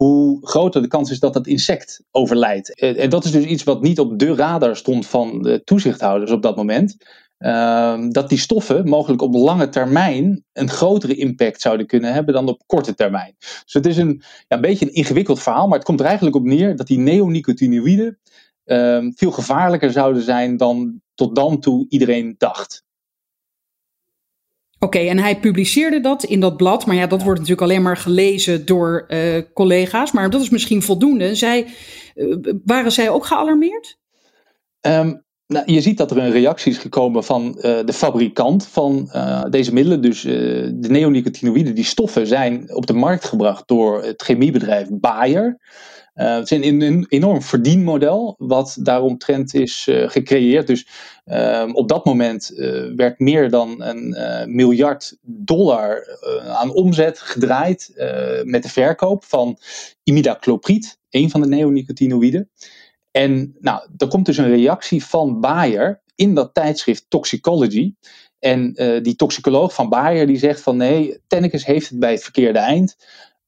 hoe 0.03 0.39
groter 0.47 0.83
de 0.83 0.89
kans 0.89 1.11
is 1.11 1.19
dat 1.21 1.33
dat 1.33 1.47
insect 1.47 2.03
overlijdt. 2.11 2.75
En 2.81 3.11
dat 3.11 3.25
is 3.25 3.31
dus 3.31 3.45
iets 3.45 3.63
wat 3.63 3.83
niet 3.83 3.99
op 3.99 4.19
de 4.19 4.35
radar 4.35 4.77
stond 4.77 5.07
van 5.07 5.43
de 5.43 5.65
toezichthouders 5.65 6.31
op 6.31 6.43
dat 6.43 6.57
moment. 6.57 6.97
Uh, 7.39 8.05
dat 8.09 8.29
die 8.29 8.39
stoffen 8.39 8.89
mogelijk 8.89 9.23
op 9.23 9.35
lange 9.35 9.69
termijn 9.69 10.45
een 10.53 10.69
grotere 10.69 11.15
impact 11.15 11.61
zouden 11.61 11.87
kunnen 11.87 12.13
hebben 12.13 12.35
dan 12.35 12.49
op 12.49 12.63
korte 12.67 12.95
termijn. 12.95 13.35
Dus 13.39 13.73
het 13.73 13.87
is 13.87 13.97
een, 13.97 14.23
ja, 14.49 14.57
een 14.57 14.61
beetje 14.61 14.87
een 14.87 14.95
ingewikkeld 14.95 15.43
verhaal, 15.43 15.67
maar 15.67 15.79
het 15.79 15.87
komt 15.87 16.01
er 16.01 16.07
eigenlijk 16.07 16.37
op 16.37 16.45
neer 16.45 16.77
dat 16.77 16.87
die 16.87 16.99
neonicotinoïden 16.99 18.19
uh, 18.65 19.07
veel 19.15 19.31
gevaarlijker 19.31 19.91
zouden 19.91 20.23
zijn 20.23 20.57
dan 20.57 21.01
tot 21.15 21.35
dan 21.35 21.61
toe 21.61 21.87
iedereen 21.89 22.35
dacht. 22.39 22.85
Oké, 24.83 24.97
okay, 24.97 25.09
en 25.09 25.19
hij 25.19 25.39
publiceerde 25.41 26.01
dat 26.01 26.25
in 26.25 26.41
dat 26.41 26.57
blad. 26.57 26.87
Maar 26.87 26.97
ja, 26.97 27.07
dat 27.07 27.23
wordt 27.23 27.41
natuurlijk 27.41 27.71
alleen 27.71 27.83
maar 27.83 27.97
gelezen 27.97 28.67
door 28.67 29.05
uh, 29.09 29.43
collega's. 29.55 30.13
Maar 30.13 30.31
dat 30.31 30.41
is 30.41 30.51
misschien 30.51 30.83
voldoende. 30.83 31.35
Zij, 31.35 31.67
uh, 32.15 32.37
waren 32.65 32.93
zij 32.93 33.11
ook 33.11 33.27
gealarmeerd? 33.27 33.99
Um, 34.81 35.25
nou, 35.47 35.73
je 35.73 35.81
ziet 35.81 35.97
dat 35.97 36.11
er 36.11 36.19
een 36.19 36.31
reactie 36.31 36.73
is 36.73 36.79
gekomen 36.79 37.25
van 37.25 37.55
uh, 37.57 37.63
de 37.85 37.93
fabrikant 37.93 38.67
van 38.67 39.11
deze 39.51 39.73
middelen. 39.73 40.01
Dus 40.01 40.21
de 40.23 40.89
neonicotinoïden, 40.89 41.75
die 41.75 41.85
stoffen, 41.85 42.27
zijn 42.27 42.75
op 42.75 42.87
de 42.87 42.93
markt 42.93 43.25
gebracht 43.25 43.69
door 43.69 44.03
het 44.03 44.23
chemiebedrijf 44.23 44.89
Bayer. 44.91 45.59
Uh, 46.15 46.35
het 46.35 46.51
is 46.51 46.67
een, 46.67 47.07
enorm 47.09 47.43
verdienmodel 47.43 48.35
wat 48.39 48.77
daaromtrent 48.81 49.55
is 49.55 49.87
uh, 49.87 50.09
gecreëerd. 50.09 50.67
Dus 50.67 50.87
uh, 51.27 51.69
op 51.73 51.89
dat 51.89 52.05
moment 52.05 52.53
werd 52.97 53.19
meer 53.19 53.51
dan 53.51 53.83
een 53.83 54.15
miljard 54.55 55.17
dollar 55.23 56.19
aan 56.47 56.75
omzet 56.75 57.19
gedraaid 57.19 57.93
met 58.45 58.63
de 58.63 58.69
verkoop 58.69 59.25
van 59.25 59.59
imidacloprid, 60.03 60.99
een 61.11 61.31
van 61.31 61.41
de 61.41 61.47
neonicotinoïden. 61.47 62.51
En 63.11 63.57
nou, 63.61 63.89
er 63.97 64.09
komt 64.09 64.27
dus 64.27 64.37
een 64.37 64.55
reactie 64.55 65.05
van 65.05 65.41
Bayer 65.41 66.01
in 66.15 66.35
dat 66.35 66.55
tijdschrift 66.55 67.05
Toxicology. 67.09 67.95
En 68.39 68.73
die 69.03 69.17
toxicoloog 69.17 69.75
van 69.75 69.89
Bayer 69.89 70.27
die 70.27 70.39
zegt 70.39 70.61
van 70.61 70.77
nee, 70.77 71.21
Tennekes 71.27 71.67
heeft 71.67 71.89
het 71.89 71.99
bij 71.99 72.13
het 72.13 72.23
verkeerde 72.23 72.59
eind. 72.59 72.97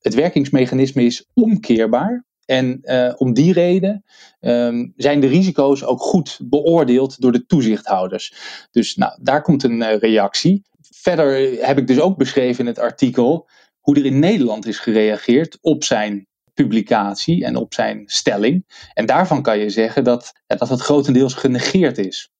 Het 0.01 0.15
werkingsmechanisme 0.15 1.05
is 1.05 1.31
omkeerbaar. 1.35 2.25
En 2.47 2.79
uh, 2.83 3.13
om 3.17 3.35
die 3.35 3.53
reden 3.53 4.05
um, 4.41 4.93
zijn 4.97 5.21
de 5.21 5.27
risico's 5.27 5.85
ook 5.85 6.01
goed 6.01 6.39
beoordeeld 6.43 7.21
door 7.21 7.33
de 7.33 7.47
toezichthouders. 7.47 8.35
Dus 8.71 8.95
nou, 8.95 9.19
daar 9.23 9.43
komt 9.43 9.63
een 9.63 9.81
uh, 9.81 9.99
reactie. 9.99 10.63
verder 10.81 11.53
heb 11.67 11.79
ik 11.79 11.87
dus 11.87 12.01
ook 12.01 12.17
beschreven 12.17 12.61
in 12.61 12.67
het 12.67 12.79
artikel 12.79 13.49
hoe 13.81 13.97
er 13.97 14.05
in 14.05 14.19
Nederland 14.19 14.67
is 14.67 14.79
gereageerd 14.79 15.59
op 15.61 15.85
zijn 15.85 16.27
publicatie 16.55 17.45
en 17.45 17.57
op 17.57 17.75
zijn 17.75 18.03
stelling. 18.07 18.89
En 18.95 19.07
daarvan 19.07 19.43
kan 19.43 19.59
je 19.59 19.71
zeggen 19.71 20.05
dat, 20.05 20.33
dat 20.47 20.69
het 20.69 20.81
grotendeels 20.81 21.35
genegeerd 21.35 21.99
is. 21.99 22.31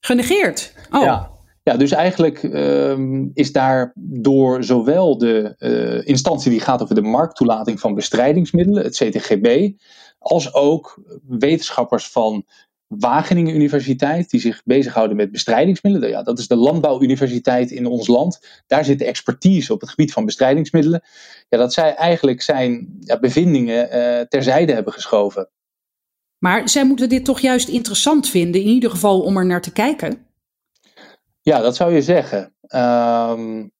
Genegeerd? 0.00 0.74
Oh. 0.90 1.02
Ja. 1.02 1.33
Ja, 1.64 1.76
dus 1.76 1.90
eigenlijk 1.90 2.42
um, 2.42 3.30
is 3.34 3.52
daar 3.52 3.92
door 3.94 4.64
zowel 4.64 5.18
de 5.18 5.54
uh, 5.58 6.08
instantie 6.08 6.50
die 6.50 6.60
gaat 6.60 6.82
over 6.82 6.94
de 6.94 7.02
markttoelating 7.02 7.80
van 7.80 7.94
bestrijdingsmiddelen, 7.94 8.82
het 8.82 8.96
CTGB, 8.96 9.72
als 10.18 10.54
ook 10.54 11.02
wetenschappers 11.28 12.06
van 12.08 12.44
Wageningen 12.86 13.54
Universiteit, 13.54 14.30
die 14.30 14.40
zich 14.40 14.62
bezighouden 14.64 15.16
met 15.16 15.30
bestrijdingsmiddelen. 15.30 16.08
Ja, 16.08 16.22
dat 16.22 16.38
is 16.38 16.48
de 16.48 16.56
landbouwuniversiteit 16.56 17.70
in 17.70 17.86
ons 17.86 18.06
land. 18.06 18.62
Daar 18.66 18.84
zit 18.84 18.98
de 18.98 19.04
expertise 19.04 19.72
op 19.72 19.80
het 19.80 19.90
gebied 19.90 20.12
van 20.12 20.24
bestrijdingsmiddelen. 20.24 21.02
Ja, 21.48 21.58
dat 21.58 21.72
zij 21.72 21.94
eigenlijk 21.94 22.42
zijn 22.42 22.96
ja, 23.00 23.18
bevindingen 23.18 23.88
uh, 23.96 24.20
terzijde 24.20 24.72
hebben 24.72 24.92
geschoven. 24.92 25.48
Maar 26.38 26.68
zij 26.68 26.86
moeten 26.86 27.08
dit 27.08 27.24
toch 27.24 27.40
juist 27.40 27.68
interessant 27.68 28.28
vinden, 28.28 28.60
in 28.60 28.66
ieder 28.66 28.90
geval 28.90 29.20
om 29.20 29.36
er 29.36 29.46
naar 29.46 29.62
te 29.62 29.72
kijken? 29.72 30.26
Ja, 31.44 31.60
dat 31.60 31.76
zou 31.76 31.94
je 31.94 32.02
zeggen. 32.02 32.54
Um, 32.74 33.72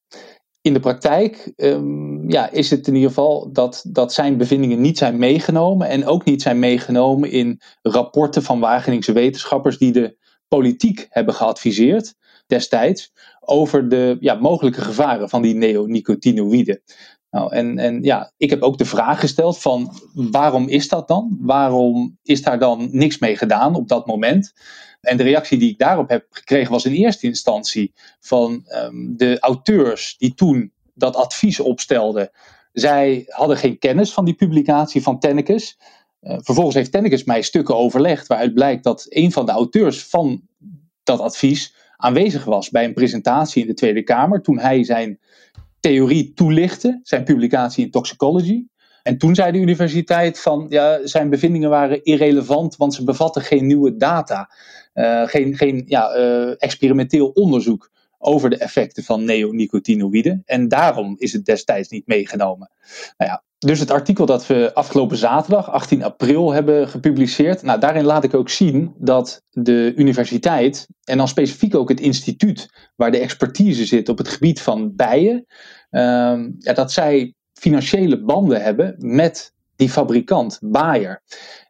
in 0.60 0.72
de 0.72 0.80
praktijk 0.80 1.52
um, 1.56 2.30
ja, 2.30 2.50
is 2.50 2.70
het 2.70 2.86
in 2.86 2.94
ieder 2.94 3.08
geval 3.08 3.52
dat, 3.52 3.84
dat 3.88 4.12
zijn 4.12 4.36
bevindingen 4.36 4.80
niet 4.80 4.98
zijn 4.98 5.18
meegenomen. 5.18 5.88
En 5.88 6.06
ook 6.06 6.24
niet 6.24 6.42
zijn 6.42 6.58
meegenomen 6.58 7.30
in 7.30 7.60
rapporten 7.82 8.42
van 8.42 8.60
Wageningse 8.60 9.12
wetenschappers 9.12 9.78
die 9.78 9.92
de 9.92 10.16
politiek 10.48 11.06
hebben 11.10 11.34
geadviseerd 11.34 12.14
destijds 12.46 13.12
over 13.40 13.88
de 13.88 14.16
ja, 14.20 14.34
mogelijke 14.34 14.80
gevaren 14.80 15.28
van 15.28 15.42
die 15.42 15.54
neonicotinoïden. 15.54 16.82
Nou, 17.34 17.52
en, 17.52 17.78
en 17.78 18.02
ja, 18.02 18.32
ik 18.36 18.50
heb 18.50 18.62
ook 18.62 18.78
de 18.78 18.84
vraag 18.84 19.20
gesteld 19.20 19.58
van 19.58 19.92
waarom 20.12 20.68
is 20.68 20.88
dat 20.88 21.08
dan? 21.08 21.36
Waarom 21.40 22.18
is 22.22 22.42
daar 22.42 22.58
dan 22.58 22.88
niks 22.90 23.18
mee 23.18 23.36
gedaan 23.36 23.74
op 23.74 23.88
dat 23.88 24.06
moment? 24.06 24.52
En 25.00 25.16
de 25.16 25.22
reactie 25.22 25.58
die 25.58 25.70
ik 25.70 25.78
daarop 25.78 26.08
heb 26.08 26.26
gekregen 26.30 26.72
was 26.72 26.84
in 26.84 26.92
eerste 26.92 27.26
instantie 27.26 27.92
van 28.20 28.64
um, 28.68 29.16
de 29.16 29.38
auteurs 29.38 30.16
die 30.18 30.34
toen 30.34 30.72
dat 30.94 31.16
advies 31.16 31.60
opstelden. 31.60 32.30
Zij 32.72 33.24
hadden 33.26 33.56
geen 33.56 33.78
kennis 33.78 34.12
van 34.12 34.24
die 34.24 34.34
publicatie 34.34 35.02
van 35.02 35.18
Tennekes. 35.18 35.78
Uh, 36.22 36.38
vervolgens 36.40 36.76
heeft 36.76 36.92
Tennekes 36.92 37.24
mij 37.24 37.42
stukken 37.42 37.76
overlegd 37.76 38.26
waaruit 38.26 38.54
blijkt 38.54 38.84
dat 38.84 39.06
een 39.08 39.32
van 39.32 39.46
de 39.46 39.52
auteurs 39.52 40.04
van 40.04 40.42
dat 41.02 41.20
advies 41.20 41.74
aanwezig 41.96 42.44
was 42.44 42.70
bij 42.70 42.84
een 42.84 42.94
presentatie 42.94 43.62
in 43.62 43.68
de 43.68 43.74
Tweede 43.74 44.02
Kamer 44.02 44.42
toen 44.42 44.58
hij 44.58 44.84
zijn 44.84 45.18
theorie 45.84 46.32
toelichtte, 46.34 47.00
zijn 47.02 47.24
publicatie 47.24 47.84
in 47.84 47.90
Toxicology. 47.90 48.64
En 49.02 49.18
toen 49.18 49.34
zei 49.34 49.52
de 49.52 49.58
universiteit 49.58 50.40
van 50.40 50.66
ja, 50.68 51.06
zijn 51.06 51.30
bevindingen 51.30 51.70
waren 51.70 52.04
irrelevant, 52.04 52.76
want 52.76 52.94
ze 52.94 53.04
bevatten 53.04 53.42
geen 53.42 53.66
nieuwe 53.66 53.96
data, 53.96 54.50
uh, 54.94 55.26
geen, 55.26 55.56
geen 55.56 55.82
ja, 55.86 56.16
uh, 56.16 56.54
experimenteel 56.58 57.28
onderzoek 57.28 57.90
over 58.18 58.50
de 58.50 58.56
effecten 58.56 59.04
van 59.04 59.24
neonicotinoïden. 59.24 60.42
En 60.44 60.68
daarom 60.68 61.14
is 61.18 61.32
het 61.32 61.44
destijds 61.44 61.88
niet 61.88 62.06
meegenomen. 62.06 62.70
Nou 63.16 63.30
ja, 63.30 63.42
dus 63.66 63.80
het 63.80 63.90
artikel 63.90 64.26
dat 64.26 64.46
we 64.46 64.74
afgelopen 64.74 65.16
zaterdag, 65.16 65.70
18 65.70 66.02
april, 66.04 66.52
hebben 66.52 66.88
gepubliceerd. 66.88 67.62
Nou, 67.62 67.80
daarin 67.80 68.04
laat 68.04 68.24
ik 68.24 68.34
ook 68.34 68.48
zien 68.48 68.94
dat 68.98 69.42
de 69.50 69.92
universiteit, 69.96 70.86
en 71.04 71.16
dan 71.16 71.28
specifiek 71.28 71.74
ook 71.74 71.88
het 71.88 72.00
instituut 72.00 72.90
waar 72.96 73.10
de 73.10 73.18
expertise 73.18 73.84
zit 73.84 74.08
op 74.08 74.18
het 74.18 74.28
gebied 74.28 74.60
van 74.60 74.94
bijen, 74.96 75.46
uh, 75.90 76.00
ja, 76.58 76.72
dat 76.74 76.92
zij 76.92 77.34
financiële 77.52 78.24
banden 78.24 78.62
hebben 78.62 78.94
met 78.98 79.52
die 79.76 79.90
fabrikant, 79.90 80.58
Bayer. 80.62 81.22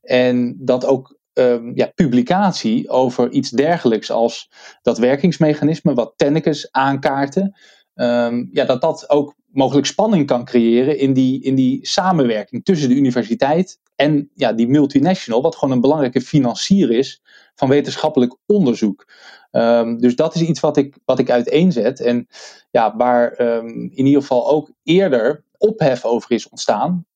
En 0.02 0.56
dat 0.58 0.86
ook 0.86 1.18
um, 1.32 1.72
ja, 1.74 1.92
publicatie 1.94 2.88
over 2.88 3.30
iets 3.30 3.50
dergelijks 3.50 4.10
als 4.10 4.50
dat 4.82 4.98
werkingsmechanisme, 4.98 5.94
wat 5.94 6.12
Tennekes 6.16 6.70
aankaarten, 6.70 7.58
um, 7.94 8.48
ja, 8.52 8.64
dat 8.64 8.80
dat 8.80 9.10
ook 9.10 9.34
mogelijk 9.54 9.86
spanning 9.86 10.26
kan 10.26 10.44
creëren 10.44 10.98
in 10.98 11.12
die, 11.12 11.42
in 11.42 11.54
die 11.54 11.86
samenwerking 11.86 12.64
tussen 12.64 12.88
de 12.88 12.94
universiteit 12.94 13.80
en 13.96 14.30
ja, 14.34 14.52
die 14.52 14.68
multinational, 14.68 15.42
wat 15.42 15.56
gewoon 15.56 15.74
een 15.74 15.80
belangrijke 15.80 16.20
financier 16.20 16.90
is 16.90 17.22
van 17.54 17.68
wetenschappelijk 17.68 18.36
onderzoek. 18.46 19.06
Um, 19.52 20.00
dus 20.00 20.16
dat 20.16 20.34
is 20.34 20.42
iets 20.42 20.60
wat 20.60 20.76
ik, 20.76 20.96
wat 21.04 21.18
ik 21.18 21.30
uiteenzet. 21.30 22.00
En 22.00 22.26
ja, 22.70 22.96
waar 22.96 23.40
um, 23.40 23.90
in 23.94 24.06
ieder 24.06 24.20
geval 24.20 24.48
ook 24.50 24.70
eerder 24.82 25.44
ophef 25.58 26.04
over 26.04 26.32
is 26.32 26.48
ontstaan. 26.48 27.06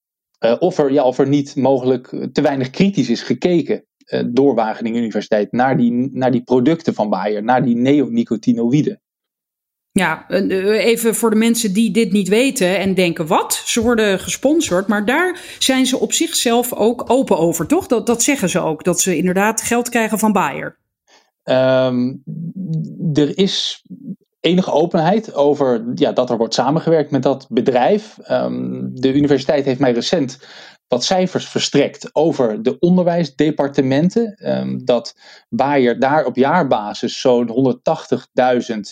Uh, 0.40 0.56
of, 0.58 0.78
er, 0.78 0.92
ja, 0.92 1.04
of 1.04 1.18
er 1.18 1.28
niet 1.28 1.56
mogelijk 1.56 2.28
te 2.32 2.40
weinig 2.40 2.70
kritisch 2.70 3.10
is 3.10 3.22
gekeken 3.22 3.84
uh, 4.06 4.22
door 4.26 4.54
Wageningen 4.54 4.98
Universiteit 4.98 5.52
naar 5.52 5.76
die, 5.76 6.10
naar 6.12 6.30
die 6.30 6.42
producten 6.42 6.94
van 6.94 7.10
Bayer, 7.10 7.42
naar 7.42 7.64
die 7.64 7.76
neonicotinoïden. 7.76 9.00
Ja, 9.98 10.24
eh, 10.28 10.84
even 10.84 11.14
voor 11.14 11.30
de 11.30 11.36
mensen 11.36 11.72
die 11.72 11.90
dit 11.90 12.12
niet 12.12 12.28
weten 12.28 12.78
en 12.78 12.94
denken: 12.94 13.26
wat? 13.26 13.62
Ze 13.64 13.82
worden 13.82 14.20
gesponsord, 14.20 14.86
maar 14.86 15.04
daar 15.04 15.40
zijn 15.58 15.86
ze 15.86 15.98
op 15.98 16.12
zichzelf 16.12 16.72
ook 16.72 17.10
open 17.10 17.38
over, 17.38 17.66
toch? 17.66 17.86
Dat, 17.86 18.06
dat 18.06 18.22
zeggen 18.22 18.48
ze 18.48 18.60
ook, 18.60 18.84
dat 18.84 19.00
ze 19.00 19.16
inderdaad 19.16 19.62
geld 19.62 19.88
krijgen 19.88 20.18
van 20.18 20.32
Bayer. 20.32 20.76
Um, 21.44 22.22
er 23.12 23.38
is 23.38 23.84
enige 24.40 24.72
openheid 24.72 25.34
over 25.34 25.84
ja, 25.94 26.12
dat 26.12 26.30
er 26.30 26.36
wordt 26.36 26.54
samengewerkt 26.54 27.10
met 27.10 27.22
dat 27.22 27.46
bedrijf. 27.48 28.18
Um, 28.30 28.90
de 29.00 29.14
universiteit 29.14 29.64
heeft 29.64 29.80
mij 29.80 29.92
recent 29.92 30.38
wat 30.88 31.04
cijfers 31.04 31.48
verstrekt 31.48 32.14
over 32.14 32.62
de 32.62 32.78
onderwijsdepartementen. 32.78 34.36
Um, 34.58 34.84
dat 34.84 35.16
Bayer 35.48 35.98
daar 35.98 36.24
op 36.24 36.36
jaarbasis 36.36 37.20
zo'n 37.20 37.48
180.000 37.48 38.74
uh, 38.74 38.82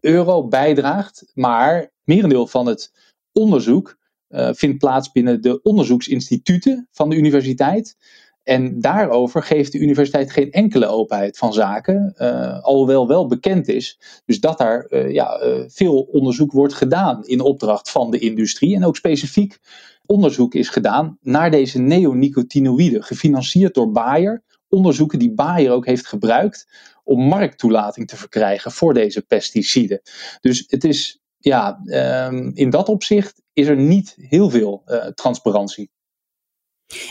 euro 0.00 0.48
bijdraagt. 0.48 1.30
Maar 1.34 1.92
merendeel 2.04 2.46
van 2.46 2.66
het 2.66 2.92
onderzoek 3.32 3.98
uh, 4.28 4.48
vindt 4.52 4.78
plaats 4.78 5.12
binnen 5.12 5.42
de 5.42 5.62
onderzoeksinstituten 5.62 6.88
van 6.92 7.10
de 7.10 7.16
universiteit. 7.16 7.96
En 8.42 8.80
daarover 8.80 9.42
geeft 9.42 9.72
de 9.72 9.78
universiteit 9.78 10.32
geen 10.32 10.50
enkele 10.50 10.86
openheid 10.86 11.38
van 11.38 11.52
zaken, 11.52 12.14
uh, 12.16 12.62
alhoewel 12.62 13.08
wel 13.08 13.26
bekend 13.26 13.68
is. 13.68 14.00
Dus 14.24 14.40
dat 14.40 14.58
daar 14.58 14.96
ja, 15.12 15.40
veel 15.66 16.00
onderzoek 16.00 16.52
wordt 16.52 16.74
gedaan 16.74 17.26
in 17.26 17.40
opdracht 17.40 17.90
van 17.90 18.10
de 18.10 18.18
industrie. 18.18 18.74
En 18.74 18.84
ook 18.84 18.96
specifiek 18.96 19.58
onderzoek 20.06 20.54
is 20.54 20.68
gedaan 20.68 21.18
naar 21.20 21.50
deze 21.50 21.78
neonicotinoïden, 21.78 23.02
gefinancierd 23.02 23.74
door 23.74 23.92
Bayer. 23.92 24.42
Onderzoeken 24.70 25.18
die 25.18 25.34
Bayer 25.34 25.72
ook 25.72 25.86
heeft 25.86 26.06
gebruikt 26.06 26.68
om 27.04 27.22
markttoelating 27.22 28.08
te 28.08 28.16
verkrijgen 28.16 28.72
voor 28.72 28.94
deze 28.94 29.22
pesticiden. 29.22 30.00
Dus 30.40 30.64
het 30.66 30.84
is, 30.84 31.20
ja, 31.38 31.80
um, 32.28 32.50
in 32.54 32.70
dat 32.70 32.88
opzicht 32.88 33.42
is 33.52 33.66
er 33.66 33.76
niet 33.76 34.14
heel 34.18 34.50
veel 34.50 34.84
transparantie. 35.14 35.90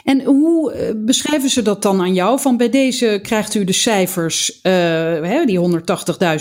En 0.04 0.24
hoe 0.24 0.94
beschrijven 1.06 1.50
ze 1.50 1.62
dat 1.62 1.82
dan 1.82 2.02
aan 2.02 2.14
jou? 2.14 2.40
Van 2.40 2.58
bij 2.58 2.70
deze 2.70 3.20
krijgt 3.22 3.56
u 3.56 3.64
de 3.64 3.74
cijfers, 3.74 4.60
uh, 4.64 5.46
die 5.46 5.82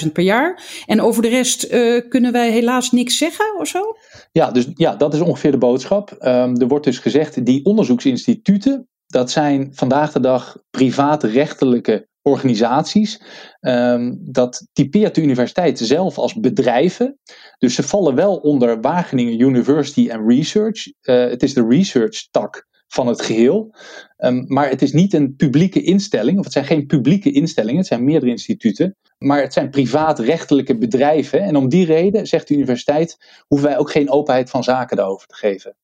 180.000 0.07 0.13
per 0.13 0.23
jaar. 0.23 0.63
En 0.87 1.01
over 1.01 1.23
de 1.23 1.29
rest 1.29 1.73
uh, 1.73 2.01
kunnen 2.09 2.33
wij 2.33 2.51
helaas 2.51 2.91
niks 2.91 3.19
zeggen 3.19 3.59
of 3.59 3.69
zo? 3.69 3.97
Ja, 4.33 4.51
dus 4.51 4.67
ja, 4.75 4.97
dat 4.97 5.15
is 5.15 5.21
ongeveer 5.21 5.51
de 5.51 5.59
boodschap. 5.59 6.11
Um, 6.21 6.61
er 6.61 6.69
wordt 6.69 6.85
dus 6.85 6.99
gezegd, 6.99 7.45
die 7.45 7.65
onderzoeksinstituten, 7.65 8.89
dat 9.09 9.31
zijn 9.31 9.71
vandaag 9.73 10.13
de 10.13 10.21
dag 10.21 10.59
privaatrechtelijke 10.71 12.09
organisaties. 12.23 13.23
Um, 13.61 14.19
dat 14.21 14.67
typeert 14.73 15.15
de 15.15 15.23
universiteit 15.23 15.79
zelf 15.79 16.19
als 16.19 16.35
bedrijven. 16.35 17.19
Dus 17.59 17.75
ze 17.75 17.83
vallen 17.83 18.15
wel 18.15 18.37
onder 18.37 18.81
Wageningen 18.81 19.41
University 19.41 20.11
and 20.11 20.31
Research. 20.31 20.87
Uh, 20.87 20.95
het 21.29 21.43
is 21.43 21.55
de 21.55 21.67
research 21.69 22.29
tak 22.31 22.67
van 22.89 23.07
het 23.07 23.23
geheel. 23.23 23.75
Um, 24.19 24.45
maar 24.47 24.69
het 24.69 24.83
is 24.83 24.93
niet 24.93 25.13
een 25.13 25.37
publieke 25.37 25.83
instelling, 25.83 26.39
of 26.39 26.45
het 26.45 26.53
zijn 26.53 26.65
geen 26.65 26.87
publieke 26.87 27.33
instellingen, 27.33 27.79
het 27.79 27.87
zijn 27.87 28.05
meerdere 28.05 28.31
instituten. 28.31 28.97
Maar 29.19 29.41
het 29.41 29.53
zijn 29.53 29.71
privaatrechtelijke 29.71 30.79
bedrijven. 30.79 31.41
En 31.41 31.57
om 31.57 31.69
die 31.69 31.87
reden, 31.87 32.27
zegt 32.27 32.49
de 32.49 32.55
universiteit, 32.55 33.17
hoeven 33.47 33.69
wij 33.69 33.79
ook 33.79 33.91
geen 33.91 34.11
openheid 34.11 34.51
van 34.51 34.65
zaken 34.65 34.97
daarover 34.97 35.27
te 35.27 35.35
geven. 35.35 35.77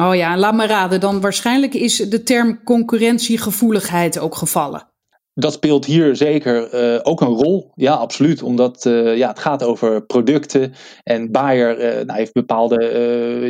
Oh 0.00 0.14
ja, 0.14 0.38
laat 0.38 0.54
me 0.54 0.66
raden. 0.66 1.00
Dan 1.00 1.20
waarschijnlijk 1.20 1.74
is 1.74 1.96
de 1.96 2.22
term 2.22 2.62
concurrentiegevoeligheid 2.64 4.18
ook 4.18 4.34
gevallen. 4.34 4.92
Dat 5.34 5.52
speelt 5.52 5.84
hier 5.84 6.16
zeker 6.16 6.74
uh, 6.74 7.00
ook 7.02 7.20
een 7.20 7.28
rol. 7.28 7.72
Ja, 7.74 7.92
absoluut. 7.92 8.42
Omdat 8.42 8.84
uh, 8.84 9.16
ja, 9.16 9.28
het 9.28 9.38
gaat 9.38 9.62
over 9.62 10.06
producten. 10.06 10.72
En 11.02 11.30
Bayer 11.30 11.78
uh, 11.78 12.04
nou, 12.04 12.18
heeft 12.18 12.32
bepaalde 12.32 12.76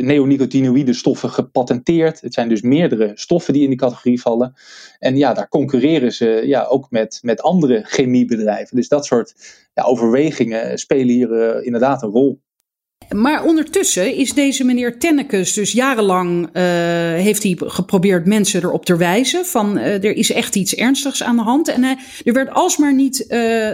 neonicotinoïde 0.01 0.93
stoffen 0.93 1.29
gepatenteerd. 1.29 2.21
Het 2.21 2.33
zijn 2.33 2.49
dus 2.49 2.61
meerdere 2.61 3.11
stoffen 3.15 3.53
die 3.53 3.63
in 3.63 3.69
die 3.69 3.77
categorie 3.77 4.21
vallen. 4.21 4.53
En 4.99 5.17
ja, 5.17 5.33
daar 5.33 5.49
concurreren 5.49 6.13
ze 6.13 6.41
ja, 6.45 6.63
ook 6.63 6.89
met, 6.89 7.19
met 7.21 7.41
andere 7.41 7.83
chemiebedrijven. 7.83 8.75
Dus 8.75 8.87
dat 8.87 9.05
soort 9.05 9.33
ja, 9.73 9.83
overwegingen 9.83 10.77
spelen 10.77 11.15
hier 11.15 11.63
inderdaad 11.63 12.03
een 12.03 12.09
rol. 12.09 12.41
Maar 13.15 13.43
ondertussen 13.43 14.15
is 14.15 14.33
deze 14.33 14.63
meneer 14.63 14.99
Tennekes 14.99 15.53
dus 15.53 15.71
jarenlang 15.71 16.43
uh, 16.43 16.51
heeft 17.13 17.43
hij 17.43 17.55
geprobeerd 17.57 18.25
mensen 18.25 18.63
erop 18.63 18.85
te 18.85 18.97
wijzen 18.97 19.45
van 19.45 19.77
uh, 19.77 19.85
er 19.85 20.15
is 20.15 20.31
echt 20.31 20.55
iets 20.55 20.75
ernstigs 20.75 21.23
aan 21.23 21.35
de 21.35 21.41
hand. 21.41 21.67
En 21.67 21.83
uh, 21.83 21.91
er 22.23 22.33
werd 22.33 22.49
alsmaar 22.49 22.93
niet 22.93 23.25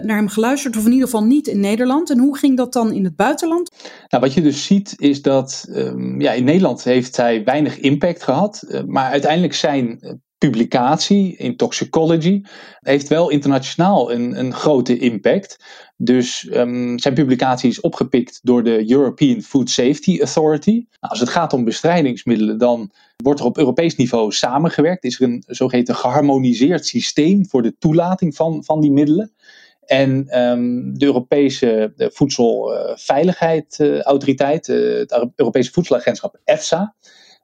naar 0.04 0.18
hem 0.18 0.28
geluisterd, 0.28 0.78
of 0.78 0.86
in 0.86 0.92
ieder 0.92 1.06
geval 1.06 1.24
niet 1.24 1.48
in 1.48 1.60
Nederland. 1.60 2.10
En 2.10 2.20
hoe 2.20 2.38
ging 2.38 2.58
dat 2.58 2.74
dan 2.74 2.94
in 2.94 3.04
het 3.04 3.16
buitenland? 3.16 3.72
Nou, 4.08 4.24
wat 4.24 4.34
je 4.34 4.42
dus 4.42 4.66
ziet 4.66 4.94
is 4.98 5.22
dat 5.22 5.68
um, 5.70 6.22
ja, 6.22 6.32
in 6.32 6.44
Nederland 6.44 6.84
heeft 6.84 7.18
hij 7.18 7.44
weinig 7.44 7.80
impact 7.80 8.24
gehad. 8.24 8.84
maar 8.86 9.12
uiteindelijk 9.12 9.54
zijn 9.54 10.00
publicatie 10.48 11.36
in 11.38 11.56
toxicology 11.56 12.42
heeft 12.80 13.08
wel 13.08 13.30
internationaal 13.30 14.12
een, 14.12 14.40
een 14.40 14.54
grote 14.54 14.98
impact. 14.98 15.64
Dus 16.04 16.50
um, 16.54 17.00
zijn 17.00 17.14
publicatie 17.14 17.70
is 17.70 17.80
opgepikt 17.80 18.40
door 18.44 18.64
de 18.64 18.92
European 18.92 19.42
Food 19.42 19.70
Safety 19.70 20.20
Authority. 20.20 20.72
Nou, 20.72 20.86
als 21.00 21.20
het 21.20 21.30
gaat 21.30 21.54
om 21.54 21.64
bestrijdingsmiddelen, 21.64 22.58
dan 22.58 22.92
wordt 23.18 23.40
er 23.40 23.46
op 23.46 23.58
Europees 23.58 23.96
niveau 23.96 24.32
samengewerkt. 24.32 25.04
Is 25.04 25.20
er 25.20 25.28
een 25.28 25.44
zogeheten 25.48 25.96
geharmoniseerd 25.96 26.86
systeem 26.86 27.48
voor 27.48 27.62
de 27.62 27.78
toelating 27.78 28.36
van, 28.36 28.64
van 28.64 28.82
die 28.82 28.92
middelen. 28.92 29.32
En 29.86 30.40
um, 30.40 30.98
de 30.98 31.06
Europese 31.06 31.94
Voedselveiligheidsautoriteit, 31.98 34.68
uh, 34.68 34.98
het 34.98 35.30
Europese 35.36 35.72
Voedselagentschap 35.72 36.40
EFSA, 36.44 36.96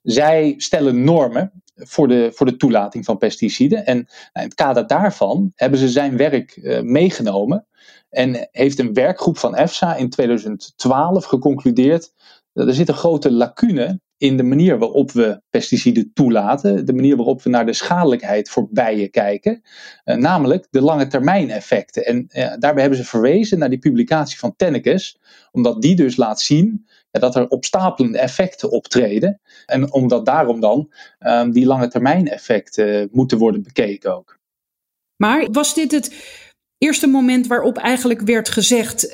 zij 0.03 0.53
stellen 0.57 1.03
normen 1.03 1.51
voor 1.75 2.07
de, 2.07 2.31
voor 2.33 2.45
de 2.45 2.57
toelating 2.57 3.05
van 3.05 3.17
pesticiden. 3.17 3.85
En 3.85 3.95
nou, 3.95 4.07
in 4.33 4.41
het 4.41 4.53
kader 4.53 4.87
daarvan 4.87 5.51
hebben 5.55 5.79
ze 5.79 5.89
zijn 5.89 6.17
werk 6.17 6.55
uh, 6.55 6.81
meegenomen. 6.81 7.66
En 8.09 8.47
heeft 8.51 8.79
een 8.79 8.93
werkgroep 8.93 9.37
van 9.37 9.55
EFSA 9.55 9.95
in 9.95 10.09
2012 10.09 11.25
geconcludeerd 11.25 12.13
dat 12.53 12.67
er 12.67 12.73
zit 12.73 12.87
een 12.87 12.93
grote 12.93 13.31
lacune 13.31 13.99
in 14.17 14.37
de 14.37 14.43
manier 14.43 14.77
waarop 14.77 15.11
we 15.11 15.41
pesticiden 15.49 16.11
toelaten, 16.13 16.85
de 16.85 16.93
manier 16.93 17.15
waarop 17.15 17.41
we 17.41 17.49
naar 17.49 17.65
de 17.65 17.73
schadelijkheid 17.73 18.49
voor 18.49 18.67
bijen 18.71 19.09
kijken, 19.09 19.61
uh, 20.05 20.15
namelijk 20.15 20.67
de 20.69 20.81
lange 20.81 21.07
termijn 21.07 21.49
effecten. 21.49 22.05
En 22.05 22.27
uh, 22.29 22.53
daarbij 22.59 22.81
hebben 22.81 22.99
ze 22.99 23.05
verwezen 23.05 23.59
naar 23.59 23.69
die 23.69 23.79
publicatie 23.79 24.37
van 24.37 24.55
Tennekes, 24.55 25.19
omdat 25.51 25.81
die 25.81 25.95
dus 25.95 26.15
laat 26.15 26.41
zien 26.41 26.87
dat 27.11 27.35
er 27.35 27.47
opstapelende 27.47 28.17
effecten 28.17 28.71
optreden. 28.71 29.41
En 29.65 29.93
omdat 29.93 30.25
daarom 30.25 30.59
dan 30.59 30.93
um, 31.19 31.51
die 31.51 31.65
lange 31.65 31.87
termijn 31.87 32.27
effecten 32.27 33.09
moeten 33.11 33.37
worden 33.37 33.63
bekeken 33.63 34.15
ook. 34.15 34.39
Maar 35.15 35.47
was 35.51 35.73
dit 35.73 35.91
het 35.91 36.13
eerste 36.77 37.07
moment 37.07 37.47
waarop 37.47 37.77
eigenlijk 37.77 38.21
werd 38.21 38.49
gezegd: 38.49 39.07
uh, 39.07 39.13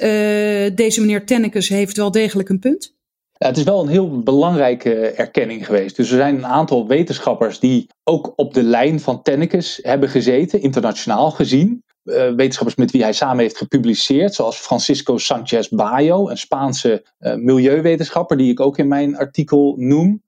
deze 0.76 1.00
meneer 1.00 1.26
Tennekes 1.26 1.70
heeft 1.70 1.98
wel 1.98 2.12
degelijk 2.12 2.50
een 2.50 2.60
punt? 2.60 2.94
Ja, 3.38 3.48
het 3.48 3.58
is 3.58 3.64
wel 3.64 3.82
een 3.82 3.88
heel 3.88 4.20
belangrijke 4.20 4.94
erkenning 4.94 5.66
geweest. 5.66 5.96
Dus 5.96 6.10
er 6.10 6.18
zijn 6.18 6.36
een 6.36 6.46
aantal 6.46 6.88
wetenschappers 6.88 7.60
die 7.60 7.88
ook 8.04 8.34
op 8.36 8.54
de 8.54 8.64
lijn 8.64 9.00
van 9.00 9.22
Tennekes 9.22 9.80
hebben 9.82 10.10
gezeten, 10.10 10.62
internationaal 10.62 11.32
gezien. 11.32 11.84
Uh, 12.04 12.16
wetenschappers 12.16 12.76
met 12.76 12.92
wie 12.92 13.02
hij 13.02 13.14
samen 13.14 13.40
heeft 13.40 13.58
gepubliceerd, 13.58 14.34
zoals 14.34 14.58
Francisco 14.58 15.18
Sanchez 15.18 15.68
Bayo, 15.68 16.30
een 16.30 16.38
Spaanse 16.38 17.06
uh, 17.20 17.36
milieuwetenschapper, 17.36 18.38
die 18.38 18.52
ik 18.52 18.60
ook 18.60 18.78
in 18.78 18.88
mijn 18.88 19.18
artikel 19.18 19.76
noem. 19.78 20.24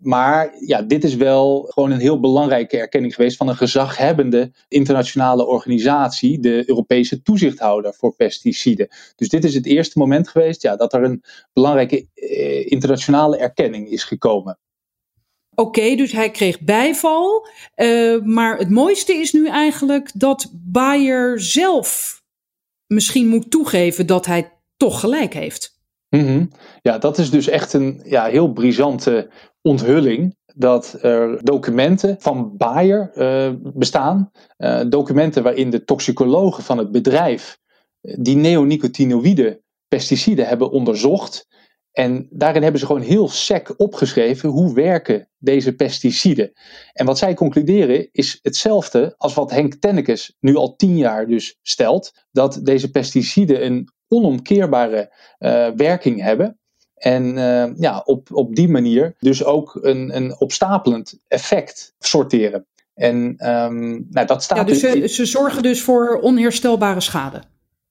Maar 0.00 0.54
ja, 0.60 0.82
dit 0.82 1.04
is 1.04 1.14
wel 1.14 1.62
gewoon 1.62 1.90
een 1.90 2.00
heel 2.00 2.20
belangrijke 2.20 2.78
erkenning 2.78 3.14
geweest 3.14 3.36
van 3.36 3.48
een 3.48 3.56
gezaghebbende 3.56 4.52
internationale 4.68 5.46
organisatie, 5.46 6.40
de 6.40 6.62
Europese 6.66 7.22
toezichthouder 7.22 7.94
voor 7.94 8.16
pesticiden. 8.16 8.88
Dus 9.16 9.28
dit 9.28 9.44
is 9.44 9.54
het 9.54 9.66
eerste 9.66 9.98
moment 9.98 10.28
geweest 10.28 10.62
ja, 10.62 10.76
dat 10.76 10.92
er 10.92 11.02
een 11.02 11.22
belangrijke 11.52 12.06
eh, 12.14 12.70
internationale 12.70 13.36
erkenning 13.36 13.88
is 13.88 14.04
gekomen. 14.04 14.58
Oké, 15.54 15.94
dus 15.94 16.12
hij 16.12 16.30
kreeg 16.30 16.60
bijval. 16.60 17.46
Uh, 17.76 18.22
maar 18.22 18.58
het 18.58 18.70
mooiste 18.70 19.14
is 19.14 19.32
nu 19.32 19.48
eigenlijk 19.48 20.10
dat 20.14 20.50
Bayer 20.52 21.40
zelf 21.40 22.22
misschien 22.86 23.28
moet 23.28 23.50
toegeven 23.50 24.06
dat 24.06 24.26
hij 24.26 24.52
toch 24.76 25.00
gelijk 25.00 25.34
heeft. 25.34 25.79
-hmm. 26.18 26.50
Ja, 26.82 26.98
dat 26.98 27.18
is 27.18 27.30
dus 27.30 27.48
echt 27.48 27.72
een 27.72 28.00
ja, 28.04 28.24
heel 28.24 28.52
brisante 28.52 29.30
onthulling 29.62 30.36
dat 30.54 30.98
er 31.00 31.44
documenten 31.44 32.16
van 32.18 32.56
Bayer 32.56 33.10
uh, 33.14 33.54
bestaan. 33.62 34.30
Uh, 34.58 34.80
documenten 34.88 35.42
waarin 35.42 35.70
de 35.70 35.84
toxicologen 35.84 36.62
van 36.62 36.78
het 36.78 36.90
bedrijf 36.90 37.58
die 38.00 38.36
neonicotinoïde 38.36 39.62
pesticiden 39.88 40.46
hebben 40.46 40.70
onderzocht. 40.70 41.48
En 41.90 42.26
daarin 42.30 42.62
hebben 42.62 42.80
ze 42.80 42.86
gewoon 42.86 43.02
heel 43.02 43.28
sec 43.28 43.74
opgeschreven 43.76 44.48
hoe 44.48 44.74
werken 44.74 45.28
deze 45.38 45.74
pesticiden. 45.74 46.52
En 46.92 47.06
wat 47.06 47.18
zij 47.18 47.34
concluderen 47.34 48.08
is 48.12 48.38
hetzelfde 48.42 49.14
als 49.16 49.34
wat 49.34 49.50
Henk 49.50 49.74
Tennekes 49.74 50.36
nu 50.40 50.56
al 50.56 50.76
tien 50.76 50.96
jaar 50.96 51.26
dus 51.26 51.58
stelt. 51.62 52.12
Dat 52.30 52.60
deze 52.62 52.90
pesticiden 52.90 53.64
een 53.64 53.88
onomkeerbare 54.10 55.12
uh, 55.38 55.68
werking 55.76 56.22
hebben. 56.22 56.58
En 56.94 57.36
uh, 57.36 57.66
ja, 57.76 58.02
op, 58.04 58.28
op 58.32 58.54
die 58.54 58.68
manier 58.68 59.14
dus 59.18 59.44
ook 59.44 59.78
een, 59.82 60.16
een 60.16 60.40
opstapelend 60.40 61.18
effect 61.28 61.94
sorteren. 61.98 62.66
En 62.94 63.16
um, 63.48 64.06
nou, 64.10 64.26
dat 64.26 64.42
staat. 64.42 64.58
Ja, 64.58 64.64
dus 64.64 64.80
ze, 64.80 65.08
ze 65.08 65.24
zorgen 65.24 65.62
dus 65.62 65.82
voor 65.82 66.18
onherstelbare 66.20 67.00
schade. 67.00 67.42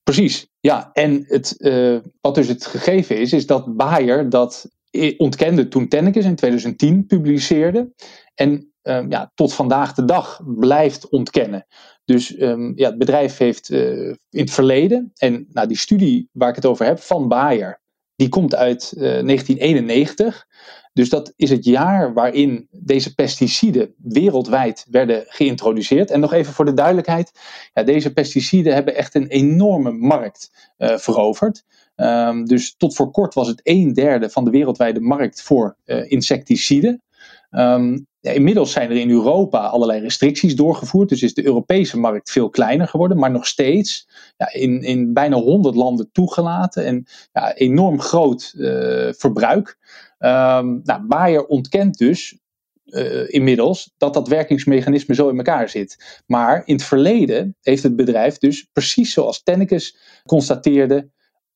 Precies, 0.04 0.48
ja. 0.60 0.90
En 0.94 1.24
het, 1.28 1.56
uh, 1.58 1.98
wat 2.22 2.36
dus 2.36 2.48
het 2.48 2.66
gegeven 2.66 3.20
is, 3.20 3.34
is 3.34 3.46
dat 3.46 3.76
Bayer 3.76 4.30
dat 4.30 4.70
ontkende 5.18 5.68
toen 5.68 5.88
Tennekes 5.88 6.26
in 6.26 6.36
2010 6.36 7.06
publiceerde. 7.06 7.94
En 8.36 8.69
um, 8.84 9.10
ja, 9.10 9.32
tot 9.36 9.54
vandaag 9.54 9.94
de 9.94 10.06
dag 10.06 10.42
blijft 10.46 11.10
ontkennen. 11.10 11.66
Dus 12.06 12.40
um, 12.40 12.72
ja, 12.76 12.90
het 12.90 12.98
bedrijf 12.98 13.38
heeft 13.38 13.70
uh, 13.70 14.08
in 14.10 14.18
het 14.30 14.52
verleden, 14.52 15.12
en 15.18 15.48
nou, 15.52 15.68
die 15.68 15.78
studie 15.78 16.30
waar 16.32 16.50
ik 16.50 16.56
het 16.56 16.66
over 16.66 16.86
heb 16.86 17.00
van 17.00 17.28
Bayer, 17.28 17.82
die 18.16 18.30
komt 18.30 18.56
uit 18.56 18.94
uh, 18.96 19.02
1991. 19.02 20.48
Dus 20.94 21.10
dat 21.10 21.34
is 21.36 21.50
het 21.50 21.66
jaar 21.66 22.14
waarin 22.14 22.68
deze 22.72 23.16
pesticiden 23.16 23.94
wereldwijd 23.98 24.86
werden 24.90 25.24
geïntroduceerd. 25.28 26.12
En 26.12 26.20
nog 26.20 26.34
even 26.34 26.54
voor 26.54 26.66
de 26.66 26.74
duidelijkheid: 26.74 27.32
ja, 27.74 27.84
deze 27.84 28.14
pesticiden 28.14 28.74
hebben 28.74 28.96
echt 28.96 29.16
een 29.16 29.28
enorme 29.28 29.92
markt 29.92 30.72
uh, 30.78 30.98
veroverd. 30.98 31.64
Um, 31.96 32.46
dus 32.46 32.76
tot 32.76 32.96
voor 32.96 33.12
kort 33.12 33.34
was 33.34 33.48
het 33.48 33.60
een 33.64 33.94
derde 33.94 34.30
van 34.30 34.46
de 34.46 34.52
wereldwijde 34.52 35.00
markt 35.00 35.42
voor 35.42 35.78
insecticiden. 35.86 37.02
Ja, 38.22 38.32
inmiddels 38.32 38.72
zijn 38.72 38.90
er 38.90 38.98
in 38.98 39.10
Europa 39.10 39.68
allerlei 39.68 40.02
restricties 40.02 40.56
doorgevoerd, 40.56 41.10
dus 41.10 41.24
is 41.24 41.34
de 41.34 41.46
Europese 41.46 42.00
markt 42.00 42.32
veel 42.32 42.50
kleiner 42.50 42.88
geworden, 42.88 43.18
maar 43.18 43.32
nog 43.32 43.48
steeds 43.48 44.10
ja, 44.38 44.54
in, 44.54 44.82
in 44.82 45.14
bijna 45.14 45.36
100 45.36 45.76
landen 45.76 46.12
toegelaten 46.12 46.86
en 46.86 47.06
ja, 47.32 47.54
enorm 47.56 48.02
groot 48.02 48.54
uh, 48.58 49.10
verbruik. 49.12 49.78
Um, 50.20 50.82
nou, 50.84 51.02
Bayer 51.08 51.46
ontkent 51.46 51.98
dus 51.98 52.38
uh, 52.86 53.34
inmiddels 53.34 53.94
dat 53.98 54.14
dat 54.14 54.28
werkingsmechanisme 54.28 55.16
zo 55.16 55.30
in 55.30 55.38
elkaar 55.38 55.70
zit. 55.70 56.22
Maar 56.26 56.62
in 56.66 56.76
het 56.76 56.84
verleden 56.84 57.56
heeft 57.62 57.84
het 57.84 57.96
bedrijf 57.96 58.38
dus 58.38 58.70
precies 58.74 59.14
zoals 59.14 59.44
Tennekes 59.44 59.98
constateerde, 60.26 61.10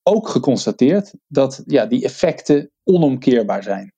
ook 0.03 0.27
geconstateerd 0.27 1.13
dat 1.27 1.63
ja, 1.65 1.85
die 1.85 2.03
effecten 2.03 2.71
onomkeerbaar 2.83 3.63
zijn. 3.63 3.92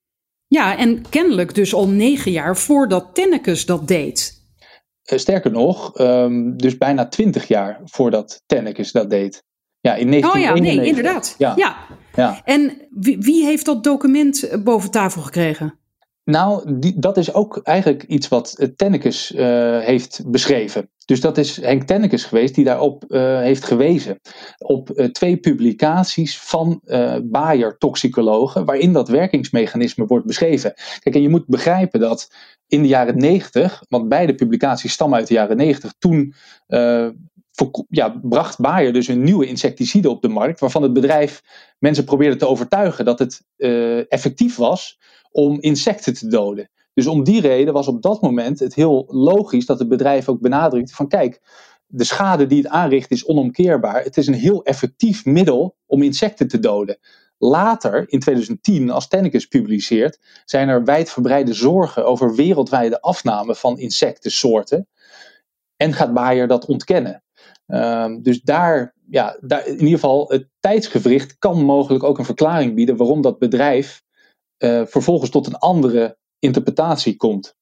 Ja, 0.48 0.78
en 0.78 1.10
kennelijk 1.10 1.56
dus 1.56 1.74
al 1.74 1.88
negen 1.88 2.32
jaar 2.32 2.58
voordat 2.58 3.10
Tennekes 3.14 3.66
dat 3.66 3.88
deed. 3.88 4.44
Uh, 5.12 5.20
sterker 5.20 5.52
nog, 5.52 6.00
um, 6.00 6.58
dus 6.58 6.78
bijna 6.78 7.08
twintig 7.08 7.48
jaar 7.48 7.82
voordat 7.84 8.42
Tennekes 8.46 8.92
dat 8.92 9.10
deed. 9.10 9.44
Ja, 9.80 9.96
in 9.96 10.10
1991. 10.10 10.34
Oh 10.34 10.40
ja, 10.40 10.82
nee, 10.82 10.88
inderdaad. 10.88 11.36
Ja. 11.38 11.54
ja. 11.56 11.78
ja. 12.16 12.42
En 12.44 12.88
wie, 12.90 13.18
wie, 13.20 13.46
heeft 13.46 13.66
dat 13.66 13.84
document 13.84 14.58
boven 14.64 14.92
tafel 14.92 15.22
gekregen? 15.22 15.80
Nou, 16.26 16.80
dat 16.96 17.18
is 17.18 17.34
ook 17.34 17.58
eigenlijk 17.64 18.04
iets 18.04 18.28
wat 18.28 18.72
Tennekes 18.76 19.32
uh, 19.32 19.40
heeft 19.80 20.24
beschreven. 20.26 20.90
Dus 21.06 21.22
dat 21.22 21.38
is 21.38 21.62
Henk 21.62 21.84
Tennekes 21.84 22.24
geweest 22.24 22.56
die 22.56 22.64
daarop 22.64 23.04
uh, 23.08 23.40
heeft 23.40 23.64
gewezen. 23.64 24.20
Op 24.58 24.90
twee 25.12 25.38
publicaties 25.38 26.40
van 26.40 26.82
Bayer-toxicologen, 27.24 28.66
waarin 28.66 28.94
dat 28.94 29.08
werkingsmechanisme 29.08 30.06
wordt 30.06 30.26
beschreven. 30.26 30.74
Kijk, 31.00 31.16
en 31.16 31.22
je 31.22 31.30
moet 31.30 31.48
begrijpen 31.48 32.00
dat 32.00 32.32
in 32.68 32.82
de 32.82 32.88
jaren 32.88 33.18
90, 33.18 33.84
want 33.90 34.10
beide 34.10 34.36
publicaties 34.36 34.92
stammen 34.92 35.18
uit 35.18 35.28
de 35.28 35.34
jaren 35.34 35.58
90, 35.58 35.94
toen 36.00 36.34
ja, 37.90 38.20
bracht 38.22 38.60
Bayer 38.60 38.94
dus 38.94 39.08
een 39.08 39.24
nieuwe 39.24 39.46
insecticide 39.46 40.10
op 40.10 40.22
de 40.22 40.28
markt, 40.28 40.60
waarvan 40.60 40.84
het 40.84 40.94
bedrijf 40.94 41.42
mensen 41.80 42.04
probeerde 42.04 42.36
te 42.36 42.48
overtuigen 42.48 43.06
dat 43.06 43.20
het 43.20 43.42
effectief 44.10 44.56
was 44.56 44.98
om 45.36 45.58
insecten 45.60 46.14
te 46.14 46.28
doden. 46.28 46.70
Dus 46.94 47.08
om 47.08 47.24
die 47.24 47.42
reden 47.42 47.74
was 47.74 47.88
op 47.88 48.02
dat 48.02 48.22
moment 48.22 48.60
het 48.60 48.76
heel 48.76 49.06
logisch 49.08 49.66
dat 49.66 49.80
het 49.80 49.88
bedrijf 49.88 50.30
ook 50.30 50.40
benadrukt 50.40 50.92
van 50.92 51.08
kijk, 51.08 51.42
de 51.88 52.04
schade 52.04 52.48
die 52.48 52.58
het 52.58 52.68
aanricht 52.68 53.12
is 53.12 53.26
onomkeerbaar. 53.26 54.04
Het 54.04 54.18
is 54.18 54.28
een 54.28 54.34
heel 54.34 54.64
effectief 54.64 55.26
middel 55.26 55.76
om 55.86 56.02
insecten 56.02 56.48
te 56.48 56.60
doden. 56.60 56.98
Later, 57.38 58.04
in 58.08 58.20
2010, 58.20 58.90
als 58.90 59.08
Tennekes 59.08 59.46
publiceert, 59.46 60.20
zijn 60.46 60.70
er 60.70 60.84
wijdverbreide 60.84 61.54
zorgen 61.54 62.06
over 62.06 62.36
wereldwijde 62.36 63.02
afname 63.02 63.56
van 63.56 63.80
insectensoorten. 63.80 64.88
En 65.76 65.94
gaat 65.94 66.14
Bayer 66.14 66.48
dat 66.48 66.66
ontkennen. 66.66 67.24
Um, 67.68 68.22
dus 68.22 68.42
daar, 68.42 68.96
ja, 69.10 69.38
daar, 69.42 69.68
in 69.68 69.80
ieder 69.80 69.94
geval, 69.94 70.28
het 70.28 70.48
tijdsgevricht 70.60 71.38
kan 71.38 71.64
mogelijk 71.64 72.04
ook 72.04 72.18
een 72.18 72.26
verklaring 72.26 72.76
bieden 72.76 72.98
waarom 72.98 73.22
dat 73.22 73.40
bedrijf 73.40 74.04
uh, 74.60 74.82
vervolgens 74.86 75.30
tot 75.30 75.48
een 75.48 75.58
andere 75.58 76.18
interpretatie 76.40 77.16
komt. 77.16 77.56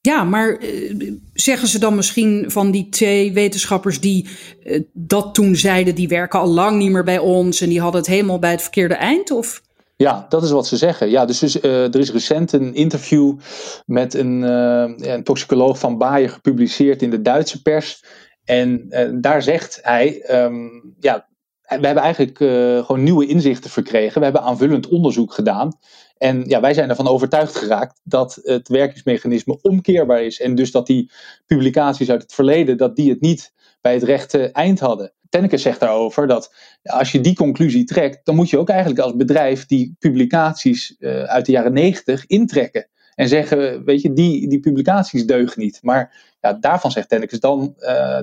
Ja, 0.00 0.24
maar 0.24 0.62
uh, 0.62 1.12
zeggen 1.32 1.68
ze 1.68 1.78
dan 1.78 1.94
misschien 1.94 2.50
van 2.50 2.70
die 2.70 2.88
twee 2.88 3.32
wetenschappers 3.32 4.00
die 4.00 4.28
uh, 4.62 4.82
dat 4.92 5.34
toen 5.34 5.56
zeiden, 5.56 5.94
die 5.94 6.08
werken 6.08 6.40
al 6.40 6.48
lang 6.48 6.78
niet 6.78 6.90
meer 6.90 7.04
bij 7.04 7.18
ons 7.18 7.60
en 7.60 7.68
die 7.68 7.80
hadden 7.80 8.00
het 8.00 8.10
helemaal 8.10 8.38
bij 8.38 8.50
het 8.50 8.62
verkeerde 8.62 8.94
eind? 8.94 9.30
Of? 9.30 9.62
Ja, 9.96 10.26
dat 10.28 10.42
is 10.42 10.50
wat 10.50 10.66
ze 10.66 10.76
zeggen. 10.76 11.10
Ja, 11.10 11.24
dus, 11.24 11.38
dus 11.38 11.62
er 11.62 11.98
is 11.98 12.10
recent 12.10 12.52
een 12.52 12.74
interview 12.74 13.38
met 13.86 14.14
een, 14.14 14.42
een 14.42 15.24
toxicoloog 15.24 15.78
van 15.78 15.98
Bayer 15.98 16.30
gepubliceerd 16.30 17.02
in 17.02 17.10
de 17.10 17.22
Duitse 17.22 17.62
pers. 17.62 18.04
En 18.44 18.88
daar 19.20 19.42
zegt 19.42 19.78
hij, 19.82 20.24
um, 20.44 20.94
ja, 21.00 21.28
we 21.66 21.86
hebben 21.86 22.02
eigenlijk 22.02 22.40
uh, 22.40 22.84
gewoon 22.84 23.02
nieuwe 23.02 23.26
inzichten 23.26 23.70
verkregen. 23.70 24.18
We 24.18 24.24
hebben 24.24 24.42
aanvullend 24.42 24.88
onderzoek 24.88 25.32
gedaan. 25.32 25.78
En 26.18 26.44
ja, 26.46 26.60
wij 26.60 26.74
zijn 26.74 26.88
ervan 26.88 27.08
overtuigd 27.08 27.56
geraakt 27.56 28.00
dat 28.02 28.40
het 28.42 28.68
werkingsmechanisme 28.68 29.58
omkeerbaar 29.62 30.22
is. 30.22 30.40
En 30.40 30.54
dus 30.54 30.70
dat 30.70 30.86
die 30.86 31.10
publicaties 31.46 32.10
uit 32.10 32.22
het 32.22 32.34
verleden, 32.34 32.76
dat 32.76 32.96
die 32.96 33.10
het 33.10 33.20
niet 33.20 33.52
bij 33.80 33.94
het 33.94 34.02
rechte 34.02 34.50
eind 34.50 34.80
hadden. 34.80 35.12
Tenneke 35.28 35.56
zegt 35.56 35.80
daarover 35.80 36.26
dat 36.26 36.54
als 36.82 37.12
je 37.12 37.20
die 37.20 37.34
conclusie 37.34 37.84
trekt, 37.84 38.24
dan 38.24 38.34
moet 38.34 38.50
je 38.50 38.58
ook 38.58 38.68
eigenlijk 38.68 39.00
als 39.00 39.16
bedrijf 39.16 39.66
die 39.66 39.96
publicaties 39.98 40.96
uh, 40.98 41.22
uit 41.22 41.46
de 41.46 41.52
jaren 41.52 41.72
negentig 41.72 42.26
intrekken. 42.26 42.88
En 43.14 43.28
zeggen, 43.28 43.84
weet 43.84 44.02
je, 44.02 44.12
die, 44.12 44.48
die 44.48 44.60
publicaties 44.60 45.26
deugen 45.26 45.60
niet. 45.60 45.78
Maar 45.82 46.34
ja, 46.40 46.52
daarvan 46.52 46.90
zegt 46.90 47.08
Tenneke 47.08 47.38
dan, 47.38 47.74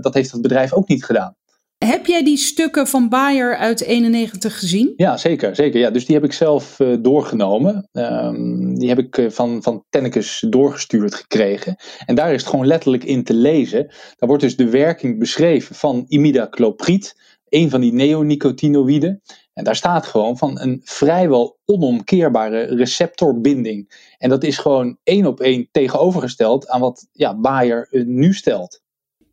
dat 0.01 0.13
heeft 0.13 0.31
het 0.31 0.41
bedrijf 0.41 0.73
ook 0.73 0.87
niet 0.87 1.05
gedaan. 1.05 1.35
Heb 1.85 2.05
jij 2.05 2.23
die 2.23 2.37
stukken 2.37 2.87
van 2.87 3.09
Bayer 3.09 3.57
uit 3.57 3.81
91 3.81 4.59
gezien? 4.59 4.93
Ja, 4.95 5.17
zeker. 5.17 5.55
zeker. 5.55 5.79
Ja, 5.79 5.89
dus 5.89 6.05
die 6.05 6.15
heb 6.15 6.23
ik 6.23 6.33
zelf 6.33 6.79
uh, 6.79 6.97
doorgenomen. 6.99 7.89
Um, 7.91 8.79
die 8.79 8.89
heb 8.89 8.99
ik 8.99 9.17
uh, 9.17 9.29
van, 9.29 9.63
van 9.63 9.85
Tennekes 9.89 10.45
doorgestuurd 10.49 11.15
gekregen. 11.15 11.75
En 12.05 12.15
daar 12.15 12.33
is 12.33 12.41
het 12.41 12.49
gewoon 12.49 12.67
letterlijk 12.67 13.03
in 13.03 13.23
te 13.23 13.33
lezen. 13.33 13.87
Daar 13.87 14.29
wordt 14.29 14.43
dus 14.43 14.55
de 14.55 14.69
werking 14.69 15.19
beschreven 15.19 15.75
van 15.75 16.05
imidacloprid, 16.07 17.15
een 17.49 17.69
van 17.69 17.81
die 17.81 17.93
neonicotinoïden. 17.93 19.21
En 19.53 19.63
daar 19.63 19.75
staat 19.75 20.05
gewoon 20.05 20.37
van 20.37 20.59
een 20.59 20.81
vrijwel 20.83 21.59
onomkeerbare 21.65 22.63
receptorbinding. 22.63 24.13
En 24.17 24.29
dat 24.29 24.43
is 24.43 24.57
gewoon 24.57 24.97
één 25.03 25.25
op 25.25 25.39
één 25.39 25.67
tegenovergesteld 25.71 26.67
aan 26.67 26.81
wat 26.81 27.07
ja, 27.11 27.39
Bayer 27.39 27.87
uh, 27.91 28.05
nu 28.05 28.33
stelt. 28.33 28.80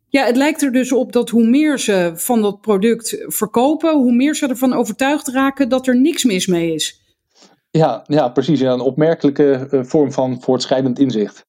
Ja, 0.09 0.25
het 0.25 0.35
lijkt 0.35 0.61
er 0.61 0.71
dus 0.71 0.91
op 0.91 1.11
dat 1.11 1.29
hoe 1.29 1.47
meer 1.47 1.79
ze 1.79 2.11
van 2.15 2.41
dat 2.41 2.61
product 2.61 3.23
verkopen, 3.25 3.95
hoe 3.95 4.13
meer 4.13 4.35
ze 4.35 4.47
ervan 4.47 4.73
overtuigd 4.73 5.27
raken 5.27 5.69
dat 5.69 5.87
er 5.87 5.99
niks 5.99 6.23
mis 6.23 6.47
mee 6.47 6.73
is. 6.73 7.01
Ja, 7.71 8.03
ja 8.07 8.29
precies. 8.29 8.59
Ja, 8.59 8.71
een 8.71 8.79
opmerkelijke 8.79 9.67
uh, 9.71 9.83
vorm 9.83 10.11
van 10.11 10.41
voortschrijdend 10.41 10.99
inzicht. 10.99 11.45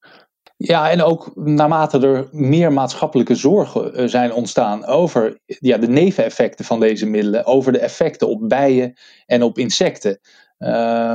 Ja, 0.56 0.90
en 0.90 1.02
ook 1.02 1.32
naarmate 1.34 1.98
er 1.98 2.28
meer 2.30 2.72
maatschappelijke 2.72 3.34
zorgen 3.34 4.00
uh, 4.00 4.08
zijn 4.08 4.32
ontstaan 4.32 4.84
over 4.84 5.38
ja, 5.46 5.78
de 5.78 5.88
neveneffecten 5.88 6.64
van 6.64 6.80
deze 6.80 7.06
middelen, 7.06 7.44
over 7.44 7.72
de 7.72 7.78
effecten 7.78 8.28
op 8.28 8.48
bijen 8.48 8.94
en 9.26 9.42
op 9.42 9.58
insecten. 9.58 10.20
Uh, 10.58 10.68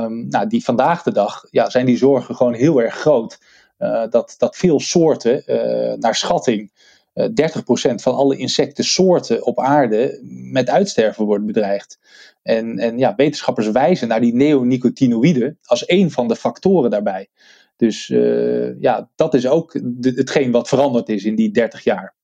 nou, 0.06 0.46
die 0.48 0.64
vandaag 0.64 1.02
de 1.02 1.12
dag 1.12 1.44
ja, 1.50 1.70
zijn 1.70 1.86
die 1.86 1.96
zorgen 1.96 2.34
gewoon 2.34 2.54
heel 2.54 2.82
erg 2.82 2.94
groot. 2.94 3.38
Uh, 3.78 4.04
dat, 4.10 4.34
dat 4.38 4.56
veel 4.56 4.80
soorten, 4.80 5.42
naar 6.00 6.14
schatting, 6.14 6.70
30% 7.16 7.94
van 7.94 8.14
alle 8.14 8.36
insectensoorten 8.36 9.46
op 9.46 9.60
aarde 9.60 10.20
met 10.50 10.70
uitsterven 10.70 11.24
wordt 11.24 11.46
bedreigd. 11.46 11.98
En, 12.42 12.78
en 12.78 12.98
ja, 12.98 13.14
wetenschappers 13.14 13.70
wijzen 13.70 14.08
naar 14.08 14.20
die 14.20 14.34
neonicotinoïden 14.34 15.58
als 15.62 15.88
een 15.88 16.10
van 16.10 16.28
de 16.28 16.36
factoren 16.36 16.90
daarbij. 16.90 17.28
Dus 17.76 18.08
uh, 18.08 18.80
ja, 18.80 19.10
dat 19.14 19.34
is 19.34 19.46
ook 19.46 19.80
hetgeen 20.00 20.50
wat 20.50 20.68
veranderd 20.68 21.08
is 21.08 21.24
in 21.24 21.34
die 21.34 21.50
30 21.50 21.84
jaar. 21.84 22.14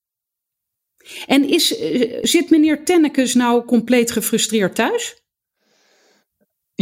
En 1.26 1.48
is, 1.48 1.78
eh, 1.78 2.18
zit 2.22 2.50
meneer 2.50 2.84
Tennekes 2.84 3.34
nou 3.34 3.64
compleet 3.64 4.10
gefrustreerd 4.10 4.74
thuis? 4.74 5.21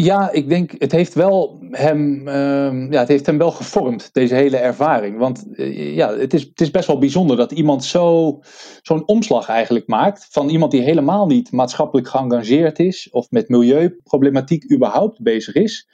Ja, 0.02 0.30
ik 0.30 0.48
denk, 0.48 0.74
het 0.78 0.92
heeft 0.92 1.14
wel 1.14 1.58
hem, 1.70 2.28
uh, 2.28 2.90
ja, 2.90 2.98
het 2.98 3.08
heeft 3.08 3.26
hem 3.26 3.38
wel 3.38 3.50
gevormd, 3.50 4.08
deze 4.12 4.34
hele 4.34 4.56
ervaring. 4.56 5.18
Want 5.18 5.44
uh, 5.52 5.94
ja, 5.96 6.16
het 6.16 6.34
is, 6.34 6.42
het 6.42 6.60
is 6.60 6.70
best 6.70 6.86
wel 6.86 6.98
bijzonder 6.98 7.36
dat 7.36 7.52
iemand 7.52 7.84
zo, 7.84 8.38
zo'n 8.82 9.06
omslag 9.06 9.48
eigenlijk 9.48 9.86
maakt. 9.86 10.26
Van 10.30 10.48
iemand 10.48 10.70
die 10.70 10.82
helemaal 10.82 11.26
niet 11.26 11.52
maatschappelijk 11.52 12.08
geëngageerd 12.08 12.78
is. 12.78 13.08
Of 13.10 13.30
met 13.30 13.48
milieuproblematiek 13.48 14.72
überhaupt 14.72 15.22
bezig 15.22 15.54
is. 15.54 15.88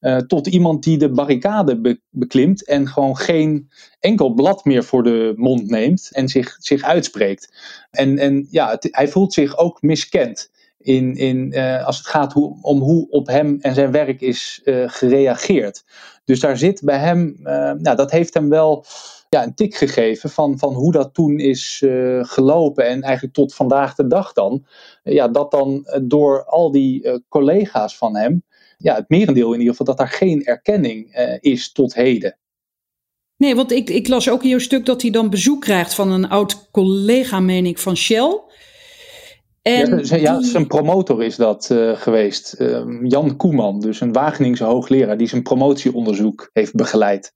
Uh, 0.00 0.16
tot 0.16 0.46
iemand 0.46 0.84
die 0.84 0.98
de 0.98 1.10
barricade 1.10 1.80
be 1.80 2.00
beklimt 2.10 2.64
en 2.64 2.88
gewoon 2.88 3.16
geen 3.16 3.68
enkel 4.00 4.34
blad 4.34 4.64
meer 4.64 4.84
voor 4.84 5.02
de 5.02 5.32
mond 5.36 5.70
neemt. 5.70 6.08
En 6.12 6.28
zich, 6.28 6.56
zich 6.58 6.82
uitspreekt. 6.82 7.52
En, 7.90 8.18
en 8.18 8.46
ja, 8.50 8.76
hij 8.80 9.08
voelt 9.08 9.32
zich 9.32 9.56
ook 9.56 9.82
miskend 9.82 10.50
in, 10.82 11.16
in, 11.16 11.52
uh, 11.52 11.86
als 11.86 11.98
het 11.98 12.06
gaat 12.06 12.32
hoe, 12.32 12.58
om 12.62 12.80
hoe 12.80 13.10
op 13.10 13.26
hem 13.26 13.58
en 13.60 13.74
zijn 13.74 13.90
werk 13.90 14.20
is 14.20 14.60
uh, 14.64 14.84
gereageerd. 14.86 15.84
Dus 16.24 16.40
daar 16.40 16.56
zit 16.56 16.80
bij 16.84 16.98
hem, 16.98 17.36
uh, 17.38 17.44
nou, 17.72 17.96
dat 17.96 18.10
heeft 18.10 18.34
hem 18.34 18.48
wel 18.48 18.84
ja, 19.28 19.42
een 19.42 19.54
tik 19.54 19.74
gegeven 19.74 20.30
van, 20.30 20.58
van 20.58 20.74
hoe 20.74 20.92
dat 20.92 21.14
toen 21.14 21.38
is 21.38 21.82
gelopen. 22.20 22.86
En 22.86 23.02
eigenlijk 23.02 23.34
tot 23.34 23.54
vandaag 23.54 23.94
de 23.94 24.06
dag 24.06 24.32
dan. 24.32 24.66
ja, 25.02 25.28
dat 25.28 25.50
dan 25.50 25.86
door 26.02 26.44
al 26.44 26.70
die 26.70 27.22
collega's 27.28 27.96
van 27.96 28.16
hem, 28.16 28.42
ja, 28.78 28.94
het 28.94 29.08
merendeel 29.08 29.52
in 29.52 29.58
ieder 29.58 29.70
geval, 29.70 29.86
dat 29.86 29.96
daar 29.96 30.16
geen 30.16 30.44
erkenning 30.44 31.14
is 31.40 31.72
tot 31.72 31.94
heden. 31.94 32.36
Nee, 33.42 33.54
want 33.54 33.72
ik, 33.72 33.90
ik 33.90 34.08
las 34.08 34.28
ook 34.28 34.42
in 34.42 34.48
jouw 34.48 34.58
stuk 34.58 34.86
dat 34.86 35.02
hij 35.02 35.10
dan 35.10 35.30
bezoek 35.30 35.60
krijgt 35.60 35.94
van 35.94 36.10
een 36.10 36.28
oud 36.28 36.70
collega, 36.70 37.40
meen 37.40 37.66
ik, 37.66 37.78
van 37.78 37.96
Shell. 37.96 38.40
En 39.62 40.20
ja, 40.20 40.42
zijn 40.42 40.66
promotor 40.66 41.22
is 41.22 41.36
dat 41.36 41.68
uh, 41.72 41.96
geweest. 41.96 42.54
Uh, 42.58 42.84
Jan 43.02 43.36
Koeman, 43.36 43.80
dus 43.80 44.00
een 44.00 44.12
Wageningse 44.12 44.64
hoogleraar 44.64 45.16
die 45.16 45.28
zijn 45.28 45.42
promotieonderzoek 45.42 46.50
heeft 46.52 46.74
begeleid. 46.74 47.34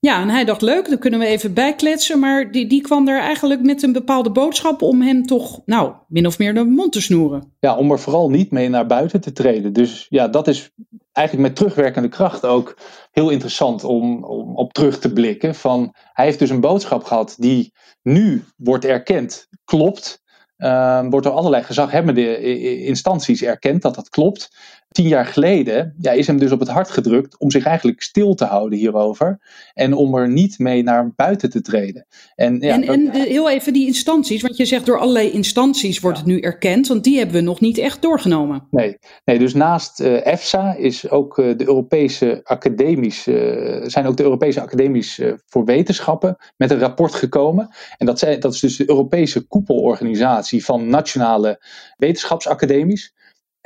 Ja, 0.00 0.20
en 0.20 0.28
hij 0.28 0.44
dacht 0.44 0.62
leuk, 0.62 0.88
dan 0.88 0.98
kunnen 0.98 1.20
we 1.20 1.26
even 1.26 1.54
bijkletsen. 1.54 2.18
Maar 2.18 2.50
die, 2.50 2.66
die 2.66 2.80
kwam 2.80 3.08
er 3.08 3.20
eigenlijk 3.20 3.62
met 3.62 3.82
een 3.82 3.92
bepaalde 3.92 4.30
boodschap 4.30 4.82
om 4.82 5.02
hem 5.02 5.26
toch, 5.26 5.62
nou, 5.64 5.92
min 6.08 6.26
of 6.26 6.38
meer 6.38 6.54
de 6.54 6.64
mond 6.64 6.92
te 6.92 7.02
snoeren. 7.02 7.52
Ja, 7.60 7.76
om 7.76 7.90
er 7.90 7.98
vooral 7.98 8.30
niet 8.30 8.50
mee 8.50 8.68
naar 8.68 8.86
buiten 8.86 9.20
te 9.20 9.32
treden. 9.32 9.72
Dus 9.72 10.06
ja, 10.08 10.28
dat 10.28 10.48
is 10.48 10.70
eigenlijk 11.12 11.48
met 11.48 11.56
terugwerkende 11.56 12.08
kracht 12.08 12.46
ook 12.46 12.76
heel 13.10 13.30
interessant 13.30 13.84
om, 13.84 14.24
om 14.24 14.56
op 14.56 14.72
terug 14.72 14.98
te 14.98 15.12
blikken. 15.12 15.54
Van, 15.54 15.94
hij 16.12 16.24
heeft 16.24 16.38
dus 16.38 16.50
een 16.50 16.60
boodschap 16.60 17.04
gehad 17.04 17.34
die 17.38 17.72
nu 18.02 18.44
wordt 18.56 18.84
erkend, 18.84 19.48
klopt. 19.64 20.22
Uh, 20.58 21.00
wordt 21.10 21.26
door 21.26 21.34
allerlei 21.34 21.62
gezaghebbende 21.62 22.40
instanties 22.84 23.42
erkend 23.42 23.82
dat 23.82 23.94
dat 23.94 24.08
klopt. 24.08 24.50
Tien 24.88 25.08
jaar 25.08 25.26
geleden 25.26 25.94
ja, 26.00 26.12
is 26.12 26.26
hem 26.26 26.38
dus 26.38 26.52
op 26.52 26.60
het 26.60 26.68
hart 26.68 26.90
gedrukt 26.90 27.38
om 27.38 27.50
zich 27.50 27.64
eigenlijk 27.64 28.02
stil 28.02 28.34
te 28.34 28.44
houden 28.44 28.78
hierover. 28.78 29.40
En 29.74 29.94
om 29.94 30.14
er 30.14 30.28
niet 30.28 30.58
mee 30.58 30.82
naar 30.82 31.12
buiten 31.16 31.50
te 31.50 31.60
treden. 31.60 32.06
En, 32.34 32.58
ja, 32.60 32.74
en, 32.74 32.82
en 32.82 33.10
heel 33.10 33.50
even 33.50 33.72
die 33.72 33.86
instanties, 33.86 34.42
want 34.42 34.56
je 34.56 34.64
zegt 34.64 34.86
door 34.86 34.98
allerlei 34.98 35.30
instanties 35.30 36.00
wordt 36.00 36.18
het 36.18 36.26
nu 36.26 36.40
erkend, 36.40 36.86
want 36.88 37.04
die 37.04 37.16
hebben 37.16 37.36
we 37.36 37.40
nog 37.40 37.60
niet 37.60 37.78
echt 37.78 38.02
doorgenomen. 38.02 38.66
Nee, 38.70 38.98
nee 39.24 39.38
dus 39.38 39.54
naast 39.54 40.00
uh, 40.00 40.26
EFSA 40.26 40.74
is 40.74 41.10
ook 41.10 41.38
uh, 41.38 41.56
de 41.56 41.66
Europese 41.66 42.40
academisch, 42.44 43.26
uh, 43.26 43.82
zijn 43.86 44.06
ook 44.06 44.16
de 44.16 44.22
Europese 44.22 44.60
academies 44.60 45.20
voor 45.46 45.64
wetenschappen 45.64 46.36
met 46.56 46.70
een 46.70 46.78
rapport 46.78 47.14
gekomen. 47.14 47.68
En 47.96 48.06
dat, 48.06 48.18
zijn, 48.18 48.40
dat 48.40 48.54
is 48.54 48.60
dus 48.60 48.76
de 48.76 48.88
Europese 48.88 49.46
koepelorganisatie 49.46 50.64
van 50.64 50.88
nationale 50.88 51.62
wetenschapsacademies. 51.96 53.16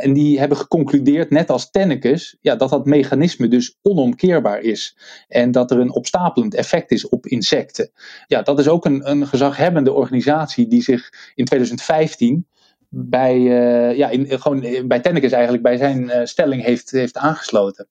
En 0.02 0.12
die 0.12 0.38
hebben 0.38 0.56
geconcludeerd, 0.56 1.30
net 1.30 1.50
als 1.50 1.70
Tennekes, 1.70 2.36
ja, 2.40 2.56
dat 2.56 2.70
dat 2.70 2.86
mechanisme 2.86 3.48
dus 3.48 3.78
onomkeerbaar 3.82 4.60
is. 4.60 4.96
En 5.28 5.50
dat 5.50 5.70
er 5.70 5.78
een 5.78 5.92
opstapelend 5.92 6.54
effect 6.54 6.90
is 6.90 7.08
op 7.08 7.26
insecten. 7.26 7.90
Ja, 8.26 8.42
dat 8.42 8.58
is 8.58 8.68
ook 8.68 8.84
een, 8.84 9.10
een 9.10 9.26
gezaghebbende 9.26 9.92
organisatie 9.92 10.66
die 10.66 10.82
zich 10.82 11.32
in 11.34 11.44
2015 11.44 12.46
bij, 12.88 13.36
uh, 13.36 13.96
ja, 13.96 14.08
in, 14.08 14.40
gewoon 14.40 14.88
bij 14.88 15.00
Tennekes 15.00 15.32
eigenlijk 15.32 15.62
bij 15.62 15.76
zijn 15.76 16.02
uh, 16.02 16.20
stelling 16.24 16.62
heeft, 16.62 16.90
heeft 16.90 17.16
aangesloten. 17.16 17.88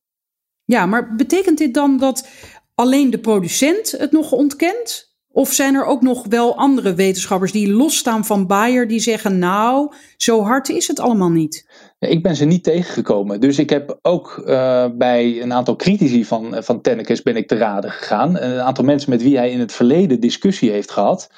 Ja, 0.66 0.86
maar 0.86 1.16
betekent 1.16 1.58
dit 1.58 1.74
dan 1.74 1.98
dat 1.98 2.28
alleen 2.76 3.10
de 3.10 3.20
producent 3.20 3.92
het 3.92 4.12
nog 4.12 4.32
ontkent? 4.32 5.11
Of 5.34 5.52
zijn 5.52 5.76
er 5.76 5.86
ook 5.86 6.02
nog 6.02 6.26
wel 6.30 6.58
andere 6.58 6.94
wetenschappers 6.94 7.52
die 7.52 7.72
losstaan 7.72 8.26
van 8.26 8.48
Bayer 8.48 8.88
die 8.88 9.00
zeggen: 9.00 9.40
Nou, 9.40 9.94
zo 10.18 10.42
hard 10.42 10.70
is 10.70 10.88
het 10.88 11.00
allemaal 11.00 11.30
niet? 11.30 11.66
Ik 12.00 12.24
ben 12.24 12.36
ze 12.36 12.46
niet 12.46 12.64
tegengekomen. 12.64 13.40
Dus 13.40 13.60
ik 13.60 13.70
heb 13.70 14.00
ook 14.02 14.44
uh, 14.46 14.86
bij 14.94 15.42
een 15.42 15.54
aantal 15.54 15.76
critici 15.76 16.26
van, 16.26 16.56
van 16.60 16.82
Tennekes 16.82 17.22
ben 17.22 17.36
ik 17.36 17.48
te 17.48 17.58
raden 17.58 17.92
gegaan. 17.92 18.40
Een 18.40 18.60
aantal 18.60 18.84
mensen 18.84 19.10
met 19.10 19.22
wie 19.22 19.38
hij 19.38 19.52
in 19.52 19.60
het 19.60 19.72
verleden 19.72 20.20
discussie 20.20 20.72
heeft 20.72 20.92
gehad. 20.92 21.30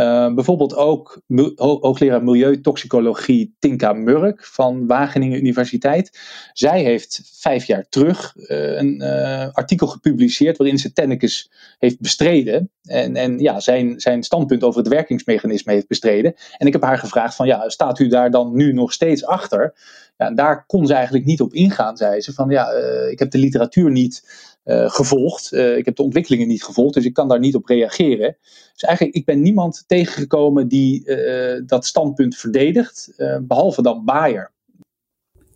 Uh, 0.00 0.34
bijvoorbeeld 0.34 0.76
ook 0.76 1.20
hoogleraar 1.56 2.24
milieutoxicologie 2.24 3.56
Tinka 3.58 3.92
Murk 3.92 4.44
van 4.44 4.86
Wageningen 4.86 5.38
Universiteit. 5.38 6.18
Zij 6.52 6.82
heeft 6.82 7.20
vijf 7.32 7.64
jaar 7.64 7.86
terug 7.88 8.34
uh, 8.36 8.76
een 8.76 9.02
uh, 9.02 9.48
artikel 9.52 9.86
gepubliceerd 9.86 10.56
waarin 10.56 10.78
ze 10.78 10.92
Tennekes 10.92 11.50
heeft 11.78 12.00
bestreden. 12.00 12.70
En, 12.82 13.16
en 13.16 13.38
ja, 13.38 13.60
zijn, 13.60 14.00
zijn 14.00 14.22
standpunt 14.22 14.62
over 14.62 14.80
het 14.80 14.88
werkingsmechanisme 14.88 15.72
heeft 15.72 15.88
bestreden. 15.88 16.34
En 16.58 16.66
ik 16.66 16.72
heb 16.72 16.82
haar 16.82 16.98
gevraagd 16.98 17.34
van 17.34 17.46
ja, 17.46 17.68
staat 17.68 17.98
u 17.98 18.08
daar 18.08 18.30
dan 18.30 18.56
nu 18.56 18.72
nog 18.72 18.92
steeds 18.92 19.24
achter? 19.24 19.74
Ja, 20.16 20.30
daar 20.30 20.66
kon 20.66 20.86
ze 20.86 20.94
eigenlijk 20.94 21.24
niet 21.24 21.40
op 21.40 21.54
ingaan, 21.54 21.96
zei 21.96 22.20
ze. 22.20 22.32
Van 22.32 22.50
ja, 22.50 22.70
ik 23.10 23.18
heb 23.18 23.30
de 23.30 23.38
literatuur 23.38 23.90
niet 23.90 24.22
gevolgd. 24.64 25.52
Uh, 25.52 25.76
ik 25.76 25.84
heb 25.84 25.96
de 25.96 26.02
ontwikkelingen 26.02 26.48
niet 26.48 26.64
gevolgd, 26.64 26.94
dus 26.94 27.04
ik 27.04 27.14
kan 27.14 27.28
daar 27.28 27.38
niet 27.38 27.54
op 27.54 27.66
reageren. 27.66 28.36
Dus 28.72 28.82
eigenlijk, 28.82 29.16
ik 29.16 29.24
ben 29.24 29.42
niemand 29.42 29.84
tegengekomen 29.86 30.68
die 30.68 31.02
uh, 31.04 31.62
dat 31.66 31.86
standpunt 31.86 32.36
verdedigt, 32.36 33.14
behalve 33.42 33.82
dan 33.82 34.04
Bayer. 34.04 34.52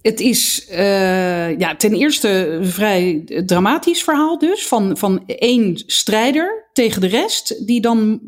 Het 0.03 0.21
is 0.21 0.67
ja, 1.59 1.77
ten 1.77 1.93
eerste 1.93 2.29
een 2.29 2.67
vrij 2.67 3.25
dramatisch 3.47 4.03
verhaal 4.03 4.39
dus, 4.39 4.67
van, 4.67 4.97
van 4.97 5.23
één 5.27 5.83
strijder 5.87 6.69
tegen 6.73 7.01
de 7.01 7.07
rest, 7.07 7.67
die 7.67 7.81
dan 7.81 8.21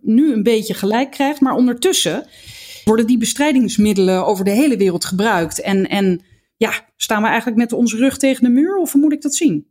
nu 0.00 0.32
een 0.32 0.42
beetje 0.42 0.74
gelijk 0.74 1.10
krijgt, 1.10 1.40
maar 1.40 1.54
ondertussen 1.54 2.26
worden 2.84 3.06
die 3.06 3.18
bestrijdingsmiddelen 3.18 4.26
over 4.26 4.44
de 4.44 4.50
hele 4.50 4.76
wereld 4.76 5.04
gebruikt. 5.04 5.60
En, 5.60 5.88
en 5.88 6.22
ja, 6.56 6.72
staan 6.96 7.22
we 7.22 7.28
eigenlijk 7.28 7.58
met 7.58 7.72
onze 7.72 7.96
rug 7.96 8.16
tegen 8.16 8.44
de 8.44 8.50
muur, 8.50 8.76
of 8.76 8.92
hoe 8.92 9.00
moet 9.00 9.12
ik 9.12 9.22
dat 9.22 9.34
zien? 9.34 9.66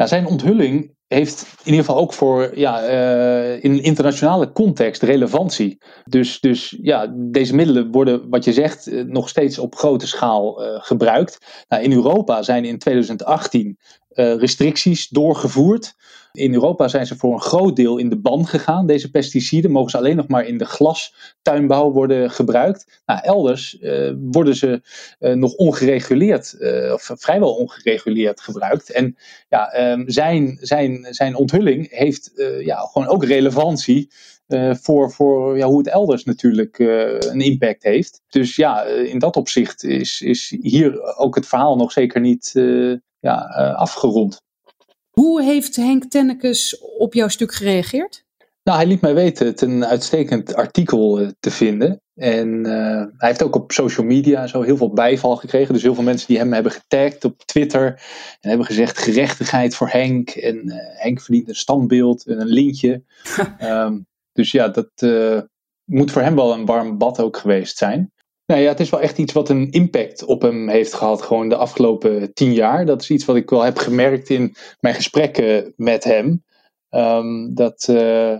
Nou, 0.00 0.12
zijn 0.12 0.26
onthulling 0.26 0.94
heeft 1.06 1.40
in 1.40 1.70
ieder 1.70 1.84
geval 1.84 2.00
ook 2.02 2.12
voor 2.12 2.58
ja, 2.58 2.88
uh, 2.88 3.64
in 3.64 3.82
internationale 3.82 4.52
context 4.52 5.02
relevantie. 5.02 5.82
Dus, 6.04 6.40
dus 6.40 6.78
ja, 6.82 7.14
deze 7.16 7.54
middelen 7.54 7.90
worden, 7.90 8.28
wat 8.30 8.44
je 8.44 8.52
zegt, 8.52 8.86
eh, 8.86 9.04
nog 9.04 9.28
steeds 9.28 9.58
op 9.58 9.74
grote 9.74 10.06
schaal 10.06 10.64
uh, 10.64 10.78
gebruikt. 10.80 11.64
Nou, 11.68 11.82
in 11.82 11.92
Europa 11.92 12.42
zijn 12.42 12.64
in 12.64 12.78
2018 12.78 13.66
uh, 13.68 14.09
restricties 14.20 15.08
doorgevoerd. 15.08 15.94
In 16.32 16.54
Europa 16.54 16.88
zijn 16.88 17.06
ze 17.06 17.16
voor 17.16 17.32
een 17.32 17.40
groot 17.40 17.76
deel 17.76 17.98
in 17.98 18.08
de 18.08 18.20
ban 18.20 18.46
gegaan. 18.46 18.86
Deze 18.86 19.10
pesticiden 19.10 19.70
mogen 19.70 19.90
ze 19.90 19.96
alleen 19.96 20.16
nog 20.16 20.28
maar 20.28 20.46
in 20.46 20.58
de 20.58 20.64
glastuinbouw 20.64 21.90
worden 21.90 22.30
gebruikt. 22.30 23.00
Nou, 23.06 23.20
elders 23.22 23.76
uh, 23.80 24.12
worden 24.20 24.56
ze 24.56 24.82
uh, 25.20 25.32
nog 25.32 25.54
ongereguleerd, 25.54 26.56
of 26.92 27.10
vrijwel 27.14 27.54
ongereguleerd 27.54 28.40
gebruikt. 28.40 28.90
En 28.90 29.16
ja, 29.48 29.92
um, 29.92 30.10
zijn, 30.10 30.58
zijn, 30.60 31.06
zijn 31.10 31.34
onthulling 31.34 31.90
heeft 31.90 32.32
ja, 32.60 32.76
gewoon 32.76 33.08
ook 33.08 33.24
relevantie 33.24 34.10
voor, 34.70 35.10
voor 35.12 35.56
ja, 35.56 35.66
hoe 35.66 35.78
het 35.78 35.88
elders 35.88 36.24
natuurlijk 36.24 36.78
een 36.78 37.40
impact 37.40 37.82
heeft. 37.82 38.22
Dus 38.28 38.56
ja, 38.56 38.82
in 38.84 39.18
dat 39.18 39.36
opzicht 39.36 39.84
is, 39.84 40.20
is 40.20 40.56
hier 40.60 41.16
ook 41.16 41.34
het 41.34 41.46
verhaal 41.46 41.76
nog 41.76 41.92
zeker 41.92 42.20
niet 42.20 42.52
ja, 43.20 43.34
afgerond. 43.76 44.42
Hoe 45.10 45.42
heeft 45.42 45.76
Henk 45.76 46.04
Tennekes 46.04 46.78
op 46.98 47.14
jouw 47.14 47.28
stuk 47.28 47.54
gereageerd? 47.54 48.24
Nou, 48.62 48.78
hij 48.78 48.86
liet 48.86 49.00
mij 49.00 49.14
weten 49.14 49.46
het 49.46 49.60
een 49.60 49.84
uitstekend 49.84 50.54
artikel 50.54 51.20
eh, 51.20 51.28
te 51.40 51.50
vinden. 51.50 52.00
En 52.14 52.48
uh, 52.66 53.04
hij 53.16 53.28
heeft 53.28 53.42
ook 53.42 53.54
op 53.54 53.72
social 53.72 54.06
media 54.06 54.46
zo 54.46 54.62
heel 54.62 54.76
veel 54.76 54.92
bijval 54.92 55.36
gekregen. 55.36 55.74
Dus 55.74 55.82
heel 55.82 55.94
veel 55.94 56.04
mensen 56.04 56.26
die 56.28 56.38
hem 56.38 56.52
hebben 56.52 56.72
getagd 56.72 57.24
op 57.24 57.42
Twitter. 57.44 57.86
En 58.40 58.48
hebben 58.48 58.66
gezegd 58.66 58.98
gerechtigheid 58.98 59.74
voor 59.74 59.88
Henk. 59.88 60.30
En 60.30 60.66
uh, 60.66 60.74
Henk 60.76 61.20
verdient 61.20 61.48
een 61.48 61.54
standbeeld 61.54 62.26
en 62.26 62.40
een 62.40 62.46
lintje. 62.46 63.02
um, 63.62 64.06
dus 64.32 64.50
ja, 64.50 64.68
dat 64.68 64.90
uh, 65.02 65.40
moet 65.84 66.10
voor 66.10 66.22
hem 66.22 66.34
wel 66.34 66.52
een 66.52 66.66
warm 66.66 66.98
bad 66.98 67.20
ook 67.20 67.36
geweest 67.36 67.78
zijn. 67.78 68.12
Nou 68.50 68.62
ja, 68.62 68.68
het 68.68 68.80
is 68.80 68.90
wel 68.90 69.00
echt 69.00 69.18
iets 69.18 69.32
wat 69.32 69.48
een 69.48 69.70
impact 69.70 70.24
op 70.24 70.42
hem 70.42 70.68
heeft 70.68 70.94
gehad, 70.94 71.22
gewoon 71.22 71.48
de 71.48 71.56
afgelopen 71.56 72.34
tien 72.34 72.52
jaar. 72.52 72.86
Dat 72.86 73.02
is 73.02 73.10
iets 73.10 73.24
wat 73.24 73.36
ik 73.36 73.50
wel 73.50 73.62
heb 73.62 73.78
gemerkt 73.78 74.28
in 74.28 74.54
mijn 74.80 74.94
gesprekken 74.94 75.72
met 75.76 76.04
hem. 76.04 76.44
Um, 76.90 77.54
dat 77.54 77.86
uh, 77.90 78.38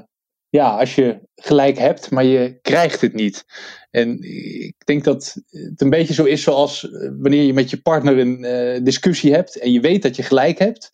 ja, 0.48 0.78
als 0.78 0.94
je 0.94 1.20
gelijk 1.34 1.78
hebt, 1.78 2.10
maar 2.10 2.24
je 2.24 2.58
krijgt 2.62 3.00
het 3.00 3.14
niet. 3.14 3.44
En 3.90 4.18
ik 4.64 4.86
denk 4.86 5.04
dat 5.04 5.36
het 5.50 5.80
een 5.80 5.90
beetje 5.90 6.14
zo 6.14 6.24
is 6.24 6.42
zoals 6.42 6.88
wanneer 7.18 7.42
je 7.42 7.52
met 7.52 7.70
je 7.70 7.82
partner 7.82 8.18
een 8.18 8.44
uh, 8.44 8.84
discussie 8.84 9.32
hebt 9.32 9.58
en 9.58 9.72
je 9.72 9.80
weet 9.80 10.02
dat 10.02 10.16
je 10.16 10.22
gelijk 10.22 10.58
hebt, 10.58 10.90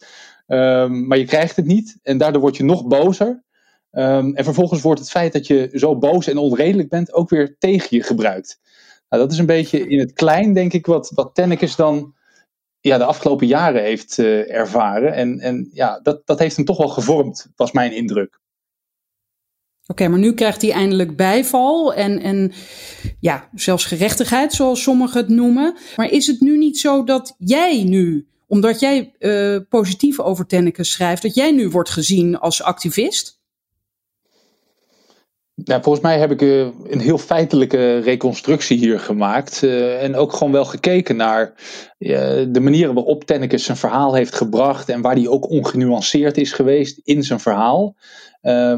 um, 0.46 1.06
maar 1.06 1.18
je 1.18 1.26
krijgt 1.26 1.56
het 1.56 1.66
niet. 1.66 1.98
En 2.02 2.18
daardoor 2.18 2.40
word 2.40 2.56
je 2.56 2.64
nog 2.64 2.86
bozer. 2.86 3.44
Um, 3.92 4.34
en 4.34 4.44
vervolgens 4.44 4.80
wordt 4.80 5.00
het 5.00 5.10
feit 5.10 5.32
dat 5.32 5.46
je 5.46 5.70
zo 5.72 5.98
boos 5.98 6.26
en 6.26 6.38
onredelijk 6.38 6.88
bent 6.88 7.12
ook 7.12 7.30
weer 7.30 7.56
tegen 7.58 7.96
je 7.96 8.02
gebruikt. 8.02 8.60
Nou, 9.08 9.22
dat 9.22 9.32
is 9.32 9.38
een 9.38 9.46
beetje 9.46 9.88
in 9.88 9.98
het 9.98 10.12
klein, 10.12 10.52
denk 10.52 10.72
ik, 10.72 10.86
wat, 10.86 11.12
wat 11.14 11.34
Tennekes 11.34 11.76
dan 11.76 12.14
ja, 12.80 12.98
de 12.98 13.04
afgelopen 13.04 13.46
jaren 13.46 13.82
heeft 13.82 14.18
uh, 14.18 14.52
ervaren. 14.52 15.12
En, 15.12 15.38
en 15.38 15.68
ja, 15.72 16.00
dat, 16.02 16.26
dat 16.26 16.38
heeft 16.38 16.56
hem 16.56 16.64
toch 16.64 16.78
wel 16.78 16.88
gevormd, 16.88 17.48
was 17.56 17.72
mijn 17.72 17.92
indruk. 17.92 18.40
Oké, 19.86 20.08
maar 20.08 20.18
nu 20.18 20.34
krijgt 20.34 20.62
hij 20.62 20.72
eindelijk 20.72 21.16
bijval 21.16 21.94
en, 21.94 22.20
en 22.20 22.52
ja, 23.20 23.48
zelfs 23.54 23.84
gerechtigheid, 23.84 24.52
zoals 24.52 24.82
sommigen 24.82 25.20
het 25.20 25.28
noemen. 25.28 25.76
Maar 25.96 26.10
is 26.10 26.26
het 26.26 26.40
nu 26.40 26.58
niet 26.58 26.78
zo 26.78 27.04
dat 27.04 27.34
jij 27.38 27.84
nu, 27.84 28.28
omdat 28.46 28.80
jij 28.80 29.14
uh, 29.18 29.58
positief 29.68 30.20
over 30.20 30.46
Tennekes 30.46 30.90
schrijft, 30.90 31.22
dat 31.22 31.34
jij 31.34 31.50
nu 31.50 31.68
wordt 31.68 31.90
gezien 31.90 32.38
als 32.38 32.62
activist? 32.62 33.35
Nou, 35.64 35.82
volgens 35.82 36.04
mij 36.04 36.18
heb 36.18 36.30
ik 36.30 36.42
uh, 36.42 36.60
een 36.60 37.00
heel 37.00 37.18
feitelijke 37.18 37.98
reconstructie 37.98 38.78
hier 38.78 39.00
gemaakt. 39.00 39.62
Uh, 39.62 40.02
en 40.02 40.14
ook 40.14 40.32
gewoon 40.32 40.52
wel 40.52 40.64
gekeken 40.64 41.16
naar 41.16 41.54
uh, 41.98 42.18
de 42.48 42.60
manieren 42.60 42.94
waarop 42.94 43.24
Tennekes 43.24 43.64
zijn 43.64 43.76
verhaal 43.76 44.14
heeft 44.14 44.34
gebracht. 44.34 44.88
En 44.88 45.00
waar 45.00 45.14
hij 45.14 45.28
ook 45.28 45.50
ongenuanceerd 45.50 46.36
is 46.36 46.52
geweest 46.52 47.00
in 47.04 47.22
zijn 47.22 47.40
verhaal. 47.40 47.96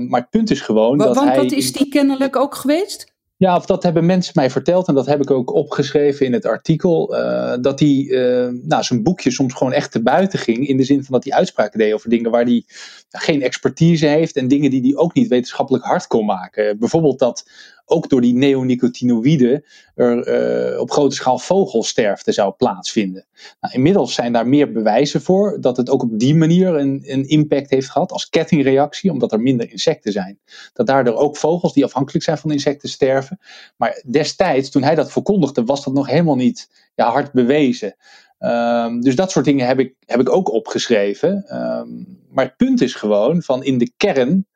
maar 0.08 0.20
het 0.20 0.30
punt 0.30 0.50
is 0.50 0.60
gewoon. 0.60 0.98
Dat 0.98 1.14
want 1.14 1.28
hij, 1.28 1.36
dat 1.36 1.52
is 1.52 1.72
die 1.72 1.88
kennelijk 1.88 2.36
ook 2.36 2.54
geweest? 2.54 3.16
Ja, 3.38 3.56
of 3.56 3.66
dat 3.66 3.82
hebben 3.82 4.06
mensen 4.06 4.32
mij 4.36 4.50
verteld 4.50 4.88
en 4.88 4.94
dat 4.94 5.06
heb 5.06 5.20
ik 5.20 5.30
ook 5.30 5.52
opgeschreven 5.54 6.26
in 6.26 6.32
het 6.32 6.46
artikel. 6.46 7.16
Uh, 7.16 7.54
dat 7.60 7.80
hij 7.80 7.88
uh, 7.88 8.48
nou, 8.62 8.82
zijn 8.82 9.02
boekje 9.02 9.30
soms 9.30 9.54
gewoon 9.54 9.72
echt 9.72 9.92
te 9.92 10.02
buiten 10.02 10.38
ging. 10.38 10.68
In 10.68 10.76
de 10.76 10.84
zin 10.84 11.04
van 11.04 11.14
dat 11.14 11.24
hij 11.24 11.32
uitspraken 11.32 11.78
deed 11.78 11.92
over 11.92 12.10
dingen 12.10 12.30
waar 12.30 12.44
hij 12.44 12.64
geen 13.10 13.42
expertise 13.42 14.06
heeft. 14.06 14.36
En 14.36 14.48
dingen 14.48 14.70
die 14.70 14.80
hij 14.80 14.96
ook 14.96 15.14
niet 15.14 15.28
wetenschappelijk 15.28 15.84
hard 15.84 16.06
kon 16.06 16.24
maken. 16.24 16.78
Bijvoorbeeld 16.78 17.18
dat 17.18 17.50
ook 17.88 18.08
door 18.08 18.20
die 18.20 18.34
neonicotinoïden 18.34 19.64
er 19.94 20.80
op 20.80 20.90
grote 20.90 21.14
schaal 21.14 21.38
vogelsterfte 21.38 22.32
zou 22.32 22.52
plaatsvinden. 22.52 23.26
Nou, 23.60 23.74
inmiddels 23.74 24.14
zijn 24.14 24.32
daar 24.32 24.48
meer 24.48 24.72
bewijzen 24.72 25.22
voor 25.22 25.60
dat 25.60 25.76
het 25.76 25.90
ook 25.90 26.02
op 26.02 26.18
die 26.18 26.34
manier 26.34 26.74
een, 26.74 27.02
een 27.06 27.28
impact 27.28 27.70
heeft 27.70 27.90
gehad 27.90 28.12
als 28.12 28.28
kettingreactie, 28.28 29.10
omdat 29.10 29.32
er 29.32 29.40
minder 29.40 29.70
insecten 29.70 30.12
zijn. 30.12 30.38
Dat 30.72 30.86
daardoor 30.86 31.16
ook 31.16 31.36
vogels 31.36 31.72
die 31.72 31.84
afhankelijk 31.84 32.24
zijn 32.24 32.38
van 32.38 32.50
insecten 32.50 32.88
sterven. 32.88 33.38
Maar 33.76 34.02
destijds, 34.06 34.70
toen 34.70 34.82
hij 34.82 34.94
dat 34.94 35.12
verkondigde, 35.12 35.64
was 35.64 35.84
dat 35.84 35.94
nog 35.94 36.06
helemaal 36.06 36.36
niet 36.36 36.70
ja, 36.94 37.10
hard 37.10 37.32
bewezen. 37.32 37.96
Um, 38.40 39.00
dus 39.00 39.16
dat 39.16 39.30
soort 39.30 39.44
dingen 39.44 39.66
heb 39.66 39.78
ik, 39.78 39.94
heb 40.06 40.20
ik 40.20 40.28
ook 40.30 40.52
opgeschreven. 40.52 41.56
Um, 41.56 42.18
maar 42.30 42.44
het 42.44 42.56
punt 42.56 42.80
is 42.80 42.94
gewoon 42.94 43.42
van 43.42 43.64
in 43.64 43.78
de 43.78 43.92
kern 43.96 44.46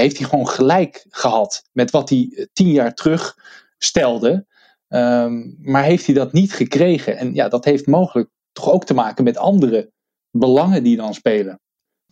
heeft 0.00 0.18
hij 0.18 0.28
gewoon 0.28 0.48
gelijk 0.48 1.06
gehad 1.08 1.68
met 1.72 1.90
wat 1.90 2.08
hij 2.08 2.32
eh, 2.34 2.44
tien 2.52 2.72
jaar 2.72 2.94
terug 2.94 3.36
stelde. 3.78 4.46
Um, 4.88 5.56
maar 5.60 5.84
heeft 5.84 6.06
hij 6.06 6.14
dat 6.14 6.32
niet 6.32 6.52
gekregen? 6.52 7.16
En 7.16 7.34
ja, 7.34 7.48
dat 7.48 7.64
heeft 7.64 7.86
mogelijk 7.86 8.30
toch 8.52 8.70
ook 8.70 8.84
te 8.84 8.94
maken 8.94 9.24
met 9.24 9.36
andere 9.36 9.92
belangen 10.30 10.82
die 10.82 10.96
dan 10.96 11.14
spelen. 11.14 11.60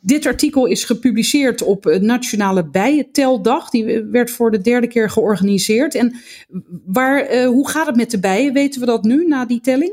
Dit 0.02 0.26
artikel 0.26 0.66
is 0.66 0.84
gepubliceerd 0.84 1.62
op 1.62 1.84
Nationale 1.84 2.68
Bijenteldag. 2.68 3.70
Die 3.70 4.02
werd 4.02 4.30
voor 4.30 4.50
de 4.50 4.60
derde 4.60 4.86
keer 4.86 5.10
georganiseerd. 5.10 5.94
En 5.94 6.16
waar, 6.86 7.34
uh, 7.34 7.46
hoe 7.46 7.68
gaat 7.68 7.86
het 7.86 7.96
met 7.96 8.10
de 8.10 8.18
bijen? 8.18 8.52
Weten 8.52 8.80
we 8.80 8.86
dat 8.86 9.04
nu 9.04 9.26
na 9.26 9.44
die 9.44 9.60
telling? 9.60 9.92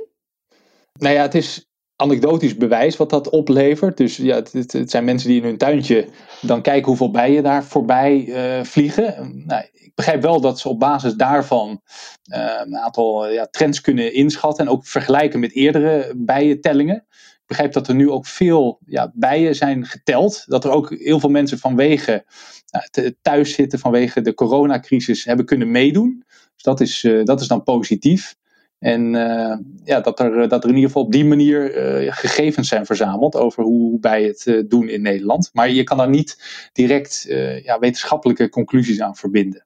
Nou 0.94 1.14
ja, 1.14 1.22
het 1.22 1.36
is 1.36 1.68
anekdotisch 1.98 2.56
bewijs 2.56 2.98
wat 2.98 3.10
dat 3.10 3.30
oplevert. 3.30 3.98
Dus 3.98 4.18
ja, 4.18 4.36
het, 4.36 4.74
het, 4.74 4.92
zijn 4.92 5.04
mensen 5.04 5.30
die 5.30 5.38
in 5.38 5.48
hun 5.48 5.58
tuintje 5.58 6.08
dan 6.42 6.62
kijken 6.62 6.88
hoeveel 6.88 7.12
bijen 7.12 7.44
daar 7.44 7.64
voorbij 7.64 8.26
uh, 8.26 8.64
vliegen. 8.64 9.44
Nou, 9.46 9.64
ik 9.74 9.92
begrijp 9.96 10.22
wel 10.22 10.42
dat 10.42 10.60
ze 10.60 10.70
op 10.70 10.80
basis 10.80 11.14
daarvan 11.14 11.82
uh, 12.34 12.62
een 12.66 12.78
aantal 12.78 13.30
ja, 13.30 13.48
trends 13.52 13.82
kunnen 13.82 14.14
inschatten 14.14 14.66
en 14.66 14.72
ook 14.72 14.86
vergelijken 14.86 15.40
met 15.40 15.56
eerdere 15.56 16.14
bijentellingen. 16.16 17.06
Ik 17.16 17.44
begrijp 17.56 17.74
dat 17.74 17.88
er 17.88 17.96
nu 17.96 18.10
ook 18.10 18.26
veel 18.26 18.80
ja, 18.86 19.12
bijen 19.14 19.56
zijn 19.56 19.86
geteld. 19.86 20.44
Dat 20.46 20.64
er 20.64 20.72
ook 20.72 20.90
heel 20.90 21.20
veel 21.20 21.30
mensen 21.30 21.60
vanwege 21.60 22.26
uh, 23.00 23.10
thuis 23.22 23.54
zitten, 23.54 23.80
vanwege 23.80 24.22
de 24.22 24.34
coronacrisis, 24.34 25.26
hebben 25.26 25.46
kunnen 25.46 25.72
meedoen. 25.72 26.24
Dus 26.54 26.64
dat 26.64 26.82
is, 26.82 27.04
uh, 27.04 27.24
dat 27.26 27.42
is 27.42 27.48
dan 27.48 27.64
positief. 27.64 28.36
En 28.80 29.14
uh, 29.14 29.58
ja, 29.84 30.00
dat, 30.02 30.20
er, 30.20 30.50
dat 30.50 30.64
er 30.64 30.70
in 30.70 30.76
ieder 30.76 30.90
geval 30.90 31.06
op 31.06 31.12
die 31.12 31.26
manier 31.26 31.78
uh, 32.04 32.14
gegevens 32.14 32.68
zijn 32.68 32.86
verzameld 32.86 33.36
over 33.36 33.64
hoe 33.64 33.98
wij 34.02 34.24
het 34.24 34.46
uh, 34.46 34.64
doen 34.68 34.90
in 34.90 35.02
Nederland. 35.02 35.50
Maar 35.54 35.70
je 35.70 35.84
kan 35.84 35.98
daar 35.98 36.10
niet 36.10 36.70
direct 36.74 37.26
ja, 37.64 37.80
wetenschappelijke 37.80 38.50
conclusies 38.50 39.02
aan 39.02 39.16
verbinden. 39.16 39.66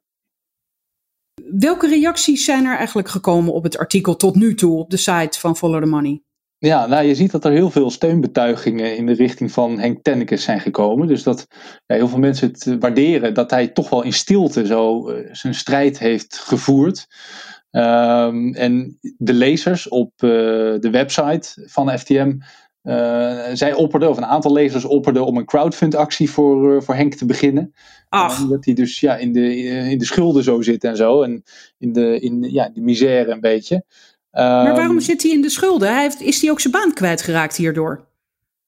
Welke 1.60 1.88
reacties 1.88 2.46
zijn 2.46 2.66
er 2.66 2.78
eigenlijk 2.78 3.10
gekomen 3.10 3.54
op 3.54 3.64
het 3.64 3.78
artikel 3.78 4.16
tot 4.16 4.36
nu 4.36 4.56
toe 4.56 4.80
op 4.80 4.90
de 4.90 4.98
site 4.98 5.40
van 5.40 5.58
Follow 5.58 5.82
the 5.84 5.90
Money? 5.90 6.22
Ja, 6.58 6.86
nou 6.86 7.06
je 7.06 7.16
ziet 7.16 7.32
dat 7.32 7.46
er 7.46 7.52
heel 7.52 7.70
veel 7.70 7.90
steunbetuigingen 7.90 8.98
in 8.98 9.06
de 9.06 9.14
richting 9.14 9.52
van 9.52 9.80
Henk 9.80 10.04
Tennekes 10.04 10.44
zijn 10.44 10.60
gekomen. 10.60 11.08
Dus 11.08 11.24
dat 11.24 11.48
ja, 11.86 11.96
heel 11.96 12.08
veel 12.08 12.20
mensen 12.20 12.48
het 12.48 12.76
waarderen 12.80 13.34
dat 13.34 13.52
hij 13.52 13.68
toch 13.68 13.90
wel 13.90 14.04
in 14.04 14.14
stilte 14.14 14.66
zo 14.66 15.12
zijn 15.32 15.54
strijd 15.54 16.00
heeft 16.00 16.38
gevoerd. 16.38 17.08
Um, 17.72 18.54
en 18.54 18.98
de 19.18 19.34
lezers 19.34 19.88
op 19.88 20.12
uh, 20.16 20.30
de 20.80 20.90
website 20.92 21.64
van 21.66 22.00
FTM, 22.00 22.38
uh, 22.84 23.50
eh, 23.50 23.56
zij 23.56 23.74
opperden, 23.74 24.10
of 24.10 24.18
een 24.18 24.26
aantal 24.26 24.54
lezers 24.54 24.86
opperden 24.86 25.26
om 25.26 25.38
een 25.38 25.46
crowdfund-actie 25.46 26.32
voor, 26.32 26.74
uh, 26.74 26.82
voor 26.82 26.96
Henk 26.96 27.14
te 27.14 27.26
beginnen. 27.26 27.74
Ach. 28.10 28.48
dat 28.48 28.66
hij 28.66 28.74
dus 28.74 29.00
ja, 29.00 29.18
in, 29.18 29.34
de, 29.34 29.56
in 29.90 29.98
de 29.98 30.06
schulden 30.06 30.44
zo 30.44 30.62
zit 30.62 30.84
en 30.84 30.96
zo. 30.96 31.22
En 31.22 31.44
in 31.78 31.94
de, 31.94 32.20
in, 32.20 32.44
ja, 32.44 32.70
de 32.70 32.82
misère 32.82 33.32
een 33.32 33.40
beetje. 33.40 33.76
Um, 33.76 33.82
maar 34.32 34.76
waarom 34.76 35.00
zit 35.00 35.24
hij 35.24 35.32
in 35.32 35.42
de 35.42 35.50
schulden? 35.50 35.94
Hij 35.94 36.02
heeft, 36.02 36.22
is 36.22 36.42
hij 36.42 36.52
ook 36.52 36.60
zijn 36.60 36.74
baan 36.74 36.94
kwijtgeraakt 36.94 37.56
hierdoor? 37.56 38.08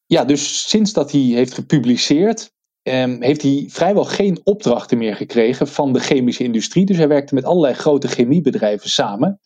Ja, 0.05 0.25
dus 0.25 0.69
sinds 0.69 0.93
dat 0.93 1.11
hij 1.11 1.21
heeft 1.21 1.53
gepubliceerd, 1.53 2.53
um, 2.83 3.21
heeft 3.21 3.41
hij 3.41 3.65
vrijwel 3.69 4.03
geen 4.03 4.39
opdrachten 4.43 4.97
meer 4.97 5.15
gekregen 5.15 5.67
van 5.67 5.93
de 5.93 5.99
chemische 5.99 6.43
industrie. 6.43 6.85
Dus 6.85 6.97
hij 6.97 7.07
werkte 7.07 7.33
met 7.33 7.45
allerlei 7.45 7.73
grote 7.73 8.07
chemiebedrijven 8.07 8.89
samen. 8.89 9.39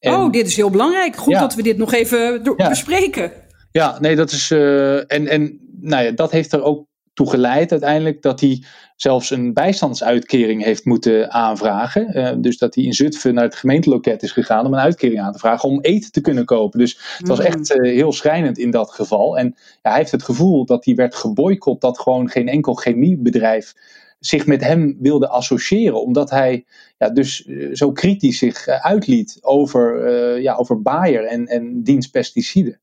En, 0.00 0.14
oh, 0.14 0.32
dit 0.32 0.46
is 0.46 0.56
heel 0.56 0.70
belangrijk. 0.70 1.16
Goed 1.16 1.32
ja, 1.32 1.40
dat 1.40 1.54
we 1.54 1.62
dit 1.62 1.76
nog 1.78 1.92
even 1.92 2.40
ja, 2.56 2.68
bespreken. 2.68 3.32
Ja, 3.72 4.00
nee, 4.00 4.16
dat 4.16 4.30
is. 4.30 4.50
Uh, 4.50 4.96
en 4.96 5.26
en 5.26 5.58
nou 5.80 6.04
ja, 6.04 6.10
dat 6.10 6.30
heeft 6.30 6.52
er 6.52 6.62
ook 6.62 6.87
toe 7.18 7.30
geleid 7.30 7.70
uiteindelijk 7.70 8.22
dat 8.22 8.40
hij 8.40 8.62
zelfs 8.96 9.30
een 9.30 9.52
bijstandsuitkering 9.52 10.64
heeft 10.64 10.84
moeten 10.84 11.32
aanvragen. 11.32 12.18
Uh, 12.18 12.32
dus 12.38 12.58
dat 12.58 12.74
hij 12.74 12.84
in 12.84 12.92
Zutphen 12.92 13.34
naar 13.34 13.44
het 13.44 13.54
gemeenteloket 13.54 14.22
is 14.22 14.32
gegaan 14.32 14.66
om 14.66 14.72
een 14.72 14.78
uitkering 14.78 15.20
aan 15.20 15.32
te 15.32 15.38
vragen 15.38 15.68
om 15.68 15.80
eten 15.80 16.12
te 16.12 16.20
kunnen 16.20 16.44
kopen. 16.44 16.78
Dus 16.78 17.00
het 17.18 17.28
was 17.28 17.40
echt 17.40 17.70
uh, 17.70 17.92
heel 17.92 18.12
schrijnend 18.12 18.58
in 18.58 18.70
dat 18.70 18.90
geval. 18.90 19.38
En 19.38 19.46
ja, 19.56 19.90
hij 19.90 19.98
heeft 19.98 20.10
het 20.10 20.22
gevoel 20.22 20.64
dat 20.64 20.84
hij 20.84 20.94
werd 20.94 21.14
geboycott, 21.14 21.80
dat 21.80 21.98
gewoon 21.98 22.28
geen 22.28 22.48
enkel 22.48 22.74
chemiebedrijf 22.74 23.74
zich 24.20 24.46
met 24.46 24.64
hem 24.64 24.96
wilde 25.00 25.28
associëren, 25.28 26.02
omdat 26.02 26.30
hij 26.30 26.64
ja, 26.98 27.10
dus 27.10 27.46
uh, 27.46 27.74
zo 27.74 27.92
kritisch 27.92 28.38
zich 28.38 28.66
uitliet 28.66 29.38
over, 29.40 30.40
ja, 30.40 30.54
over 30.54 30.82
Bayer 30.82 31.24
en, 31.24 31.46
en 31.46 31.82
diens 31.82 32.06
pesticiden. 32.06 32.80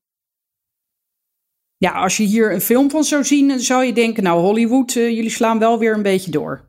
Ja, 1.78 1.92
als 1.92 2.16
je 2.16 2.22
hier 2.22 2.52
een 2.52 2.60
film 2.60 2.90
van 2.90 3.04
zou 3.04 3.24
zien, 3.24 3.48
dan 3.48 3.58
zou 3.58 3.84
je 3.84 3.92
denken, 3.92 4.22
nou 4.22 4.40
Hollywood, 4.40 4.94
uh, 4.94 5.10
jullie 5.10 5.30
slaan 5.30 5.58
wel 5.58 5.78
weer 5.78 5.94
een 5.94 6.02
beetje 6.02 6.30
door. 6.30 6.68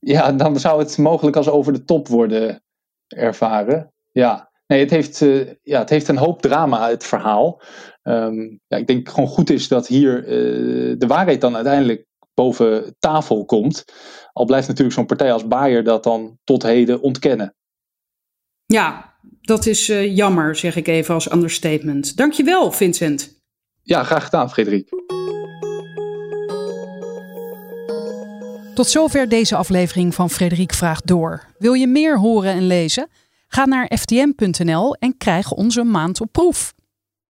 Ja, 0.00 0.32
dan 0.32 0.60
zou 0.60 0.78
het 0.78 0.98
mogelijk 0.98 1.36
als 1.36 1.48
over 1.48 1.72
de 1.72 1.84
top 1.84 2.08
worden 2.08 2.62
ervaren. 3.06 3.92
Ja, 4.10 4.50
nee, 4.66 4.80
het 4.80 4.90
heeft, 4.90 5.20
uh, 5.20 5.50
ja, 5.62 5.78
het 5.78 5.90
heeft 5.90 6.08
een 6.08 6.16
hoop 6.16 6.42
drama, 6.42 6.88
het 6.88 7.04
verhaal. 7.04 7.62
Um, 8.02 8.60
ja, 8.66 8.76
ik 8.76 8.86
denk 8.86 9.08
gewoon 9.08 9.28
goed 9.28 9.50
is 9.50 9.68
dat 9.68 9.86
hier 9.86 10.18
uh, 10.18 10.94
de 10.98 11.06
waarheid 11.06 11.40
dan 11.40 11.54
uiteindelijk 11.54 12.06
boven 12.34 12.96
tafel 12.98 13.44
komt. 13.44 13.84
Al 14.32 14.44
blijft 14.44 14.68
natuurlijk 14.68 14.96
zo'n 14.96 15.06
partij 15.06 15.32
als 15.32 15.46
Bayer 15.46 15.84
dat 15.84 16.02
dan 16.02 16.38
tot 16.44 16.62
heden 16.62 17.00
ontkennen. 17.00 17.54
Ja, 18.64 19.16
dat 19.40 19.66
is 19.66 19.86
jammer, 19.86 20.56
zeg 20.56 20.76
ik 20.76 20.88
even 20.88 21.14
als 21.14 21.32
understatement. 21.32 22.16
Dankjewel, 22.16 22.72
Vincent. 22.72 23.41
Ja, 23.82 24.04
graag 24.04 24.24
gedaan, 24.24 24.50
Frederik. 24.50 24.88
Tot 28.74 28.86
zover 28.86 29.28
deze 29.28 29.56
aflevering 29.56 30.14
van 30.14 30.30
Frederik 30.30 30.74
Vraagt 30.74 31.06
Door. 31.06 31.44
Wil 31.58 31.72
je 31.72 31.86
meer 31.86 32.18
horen 32.18 32.52
en 32.52 32.66
lezen? 32.66 33.08
Ga 33.48 33.64
naar 33.64 33.90
ftm.nl 33.96 34.94
en 34.94 35.16
krijg 35.16 35.50
onze 35.50 35.82
maand 35.82 36.20
op 36.20 36.28
proef. 36.32 36.72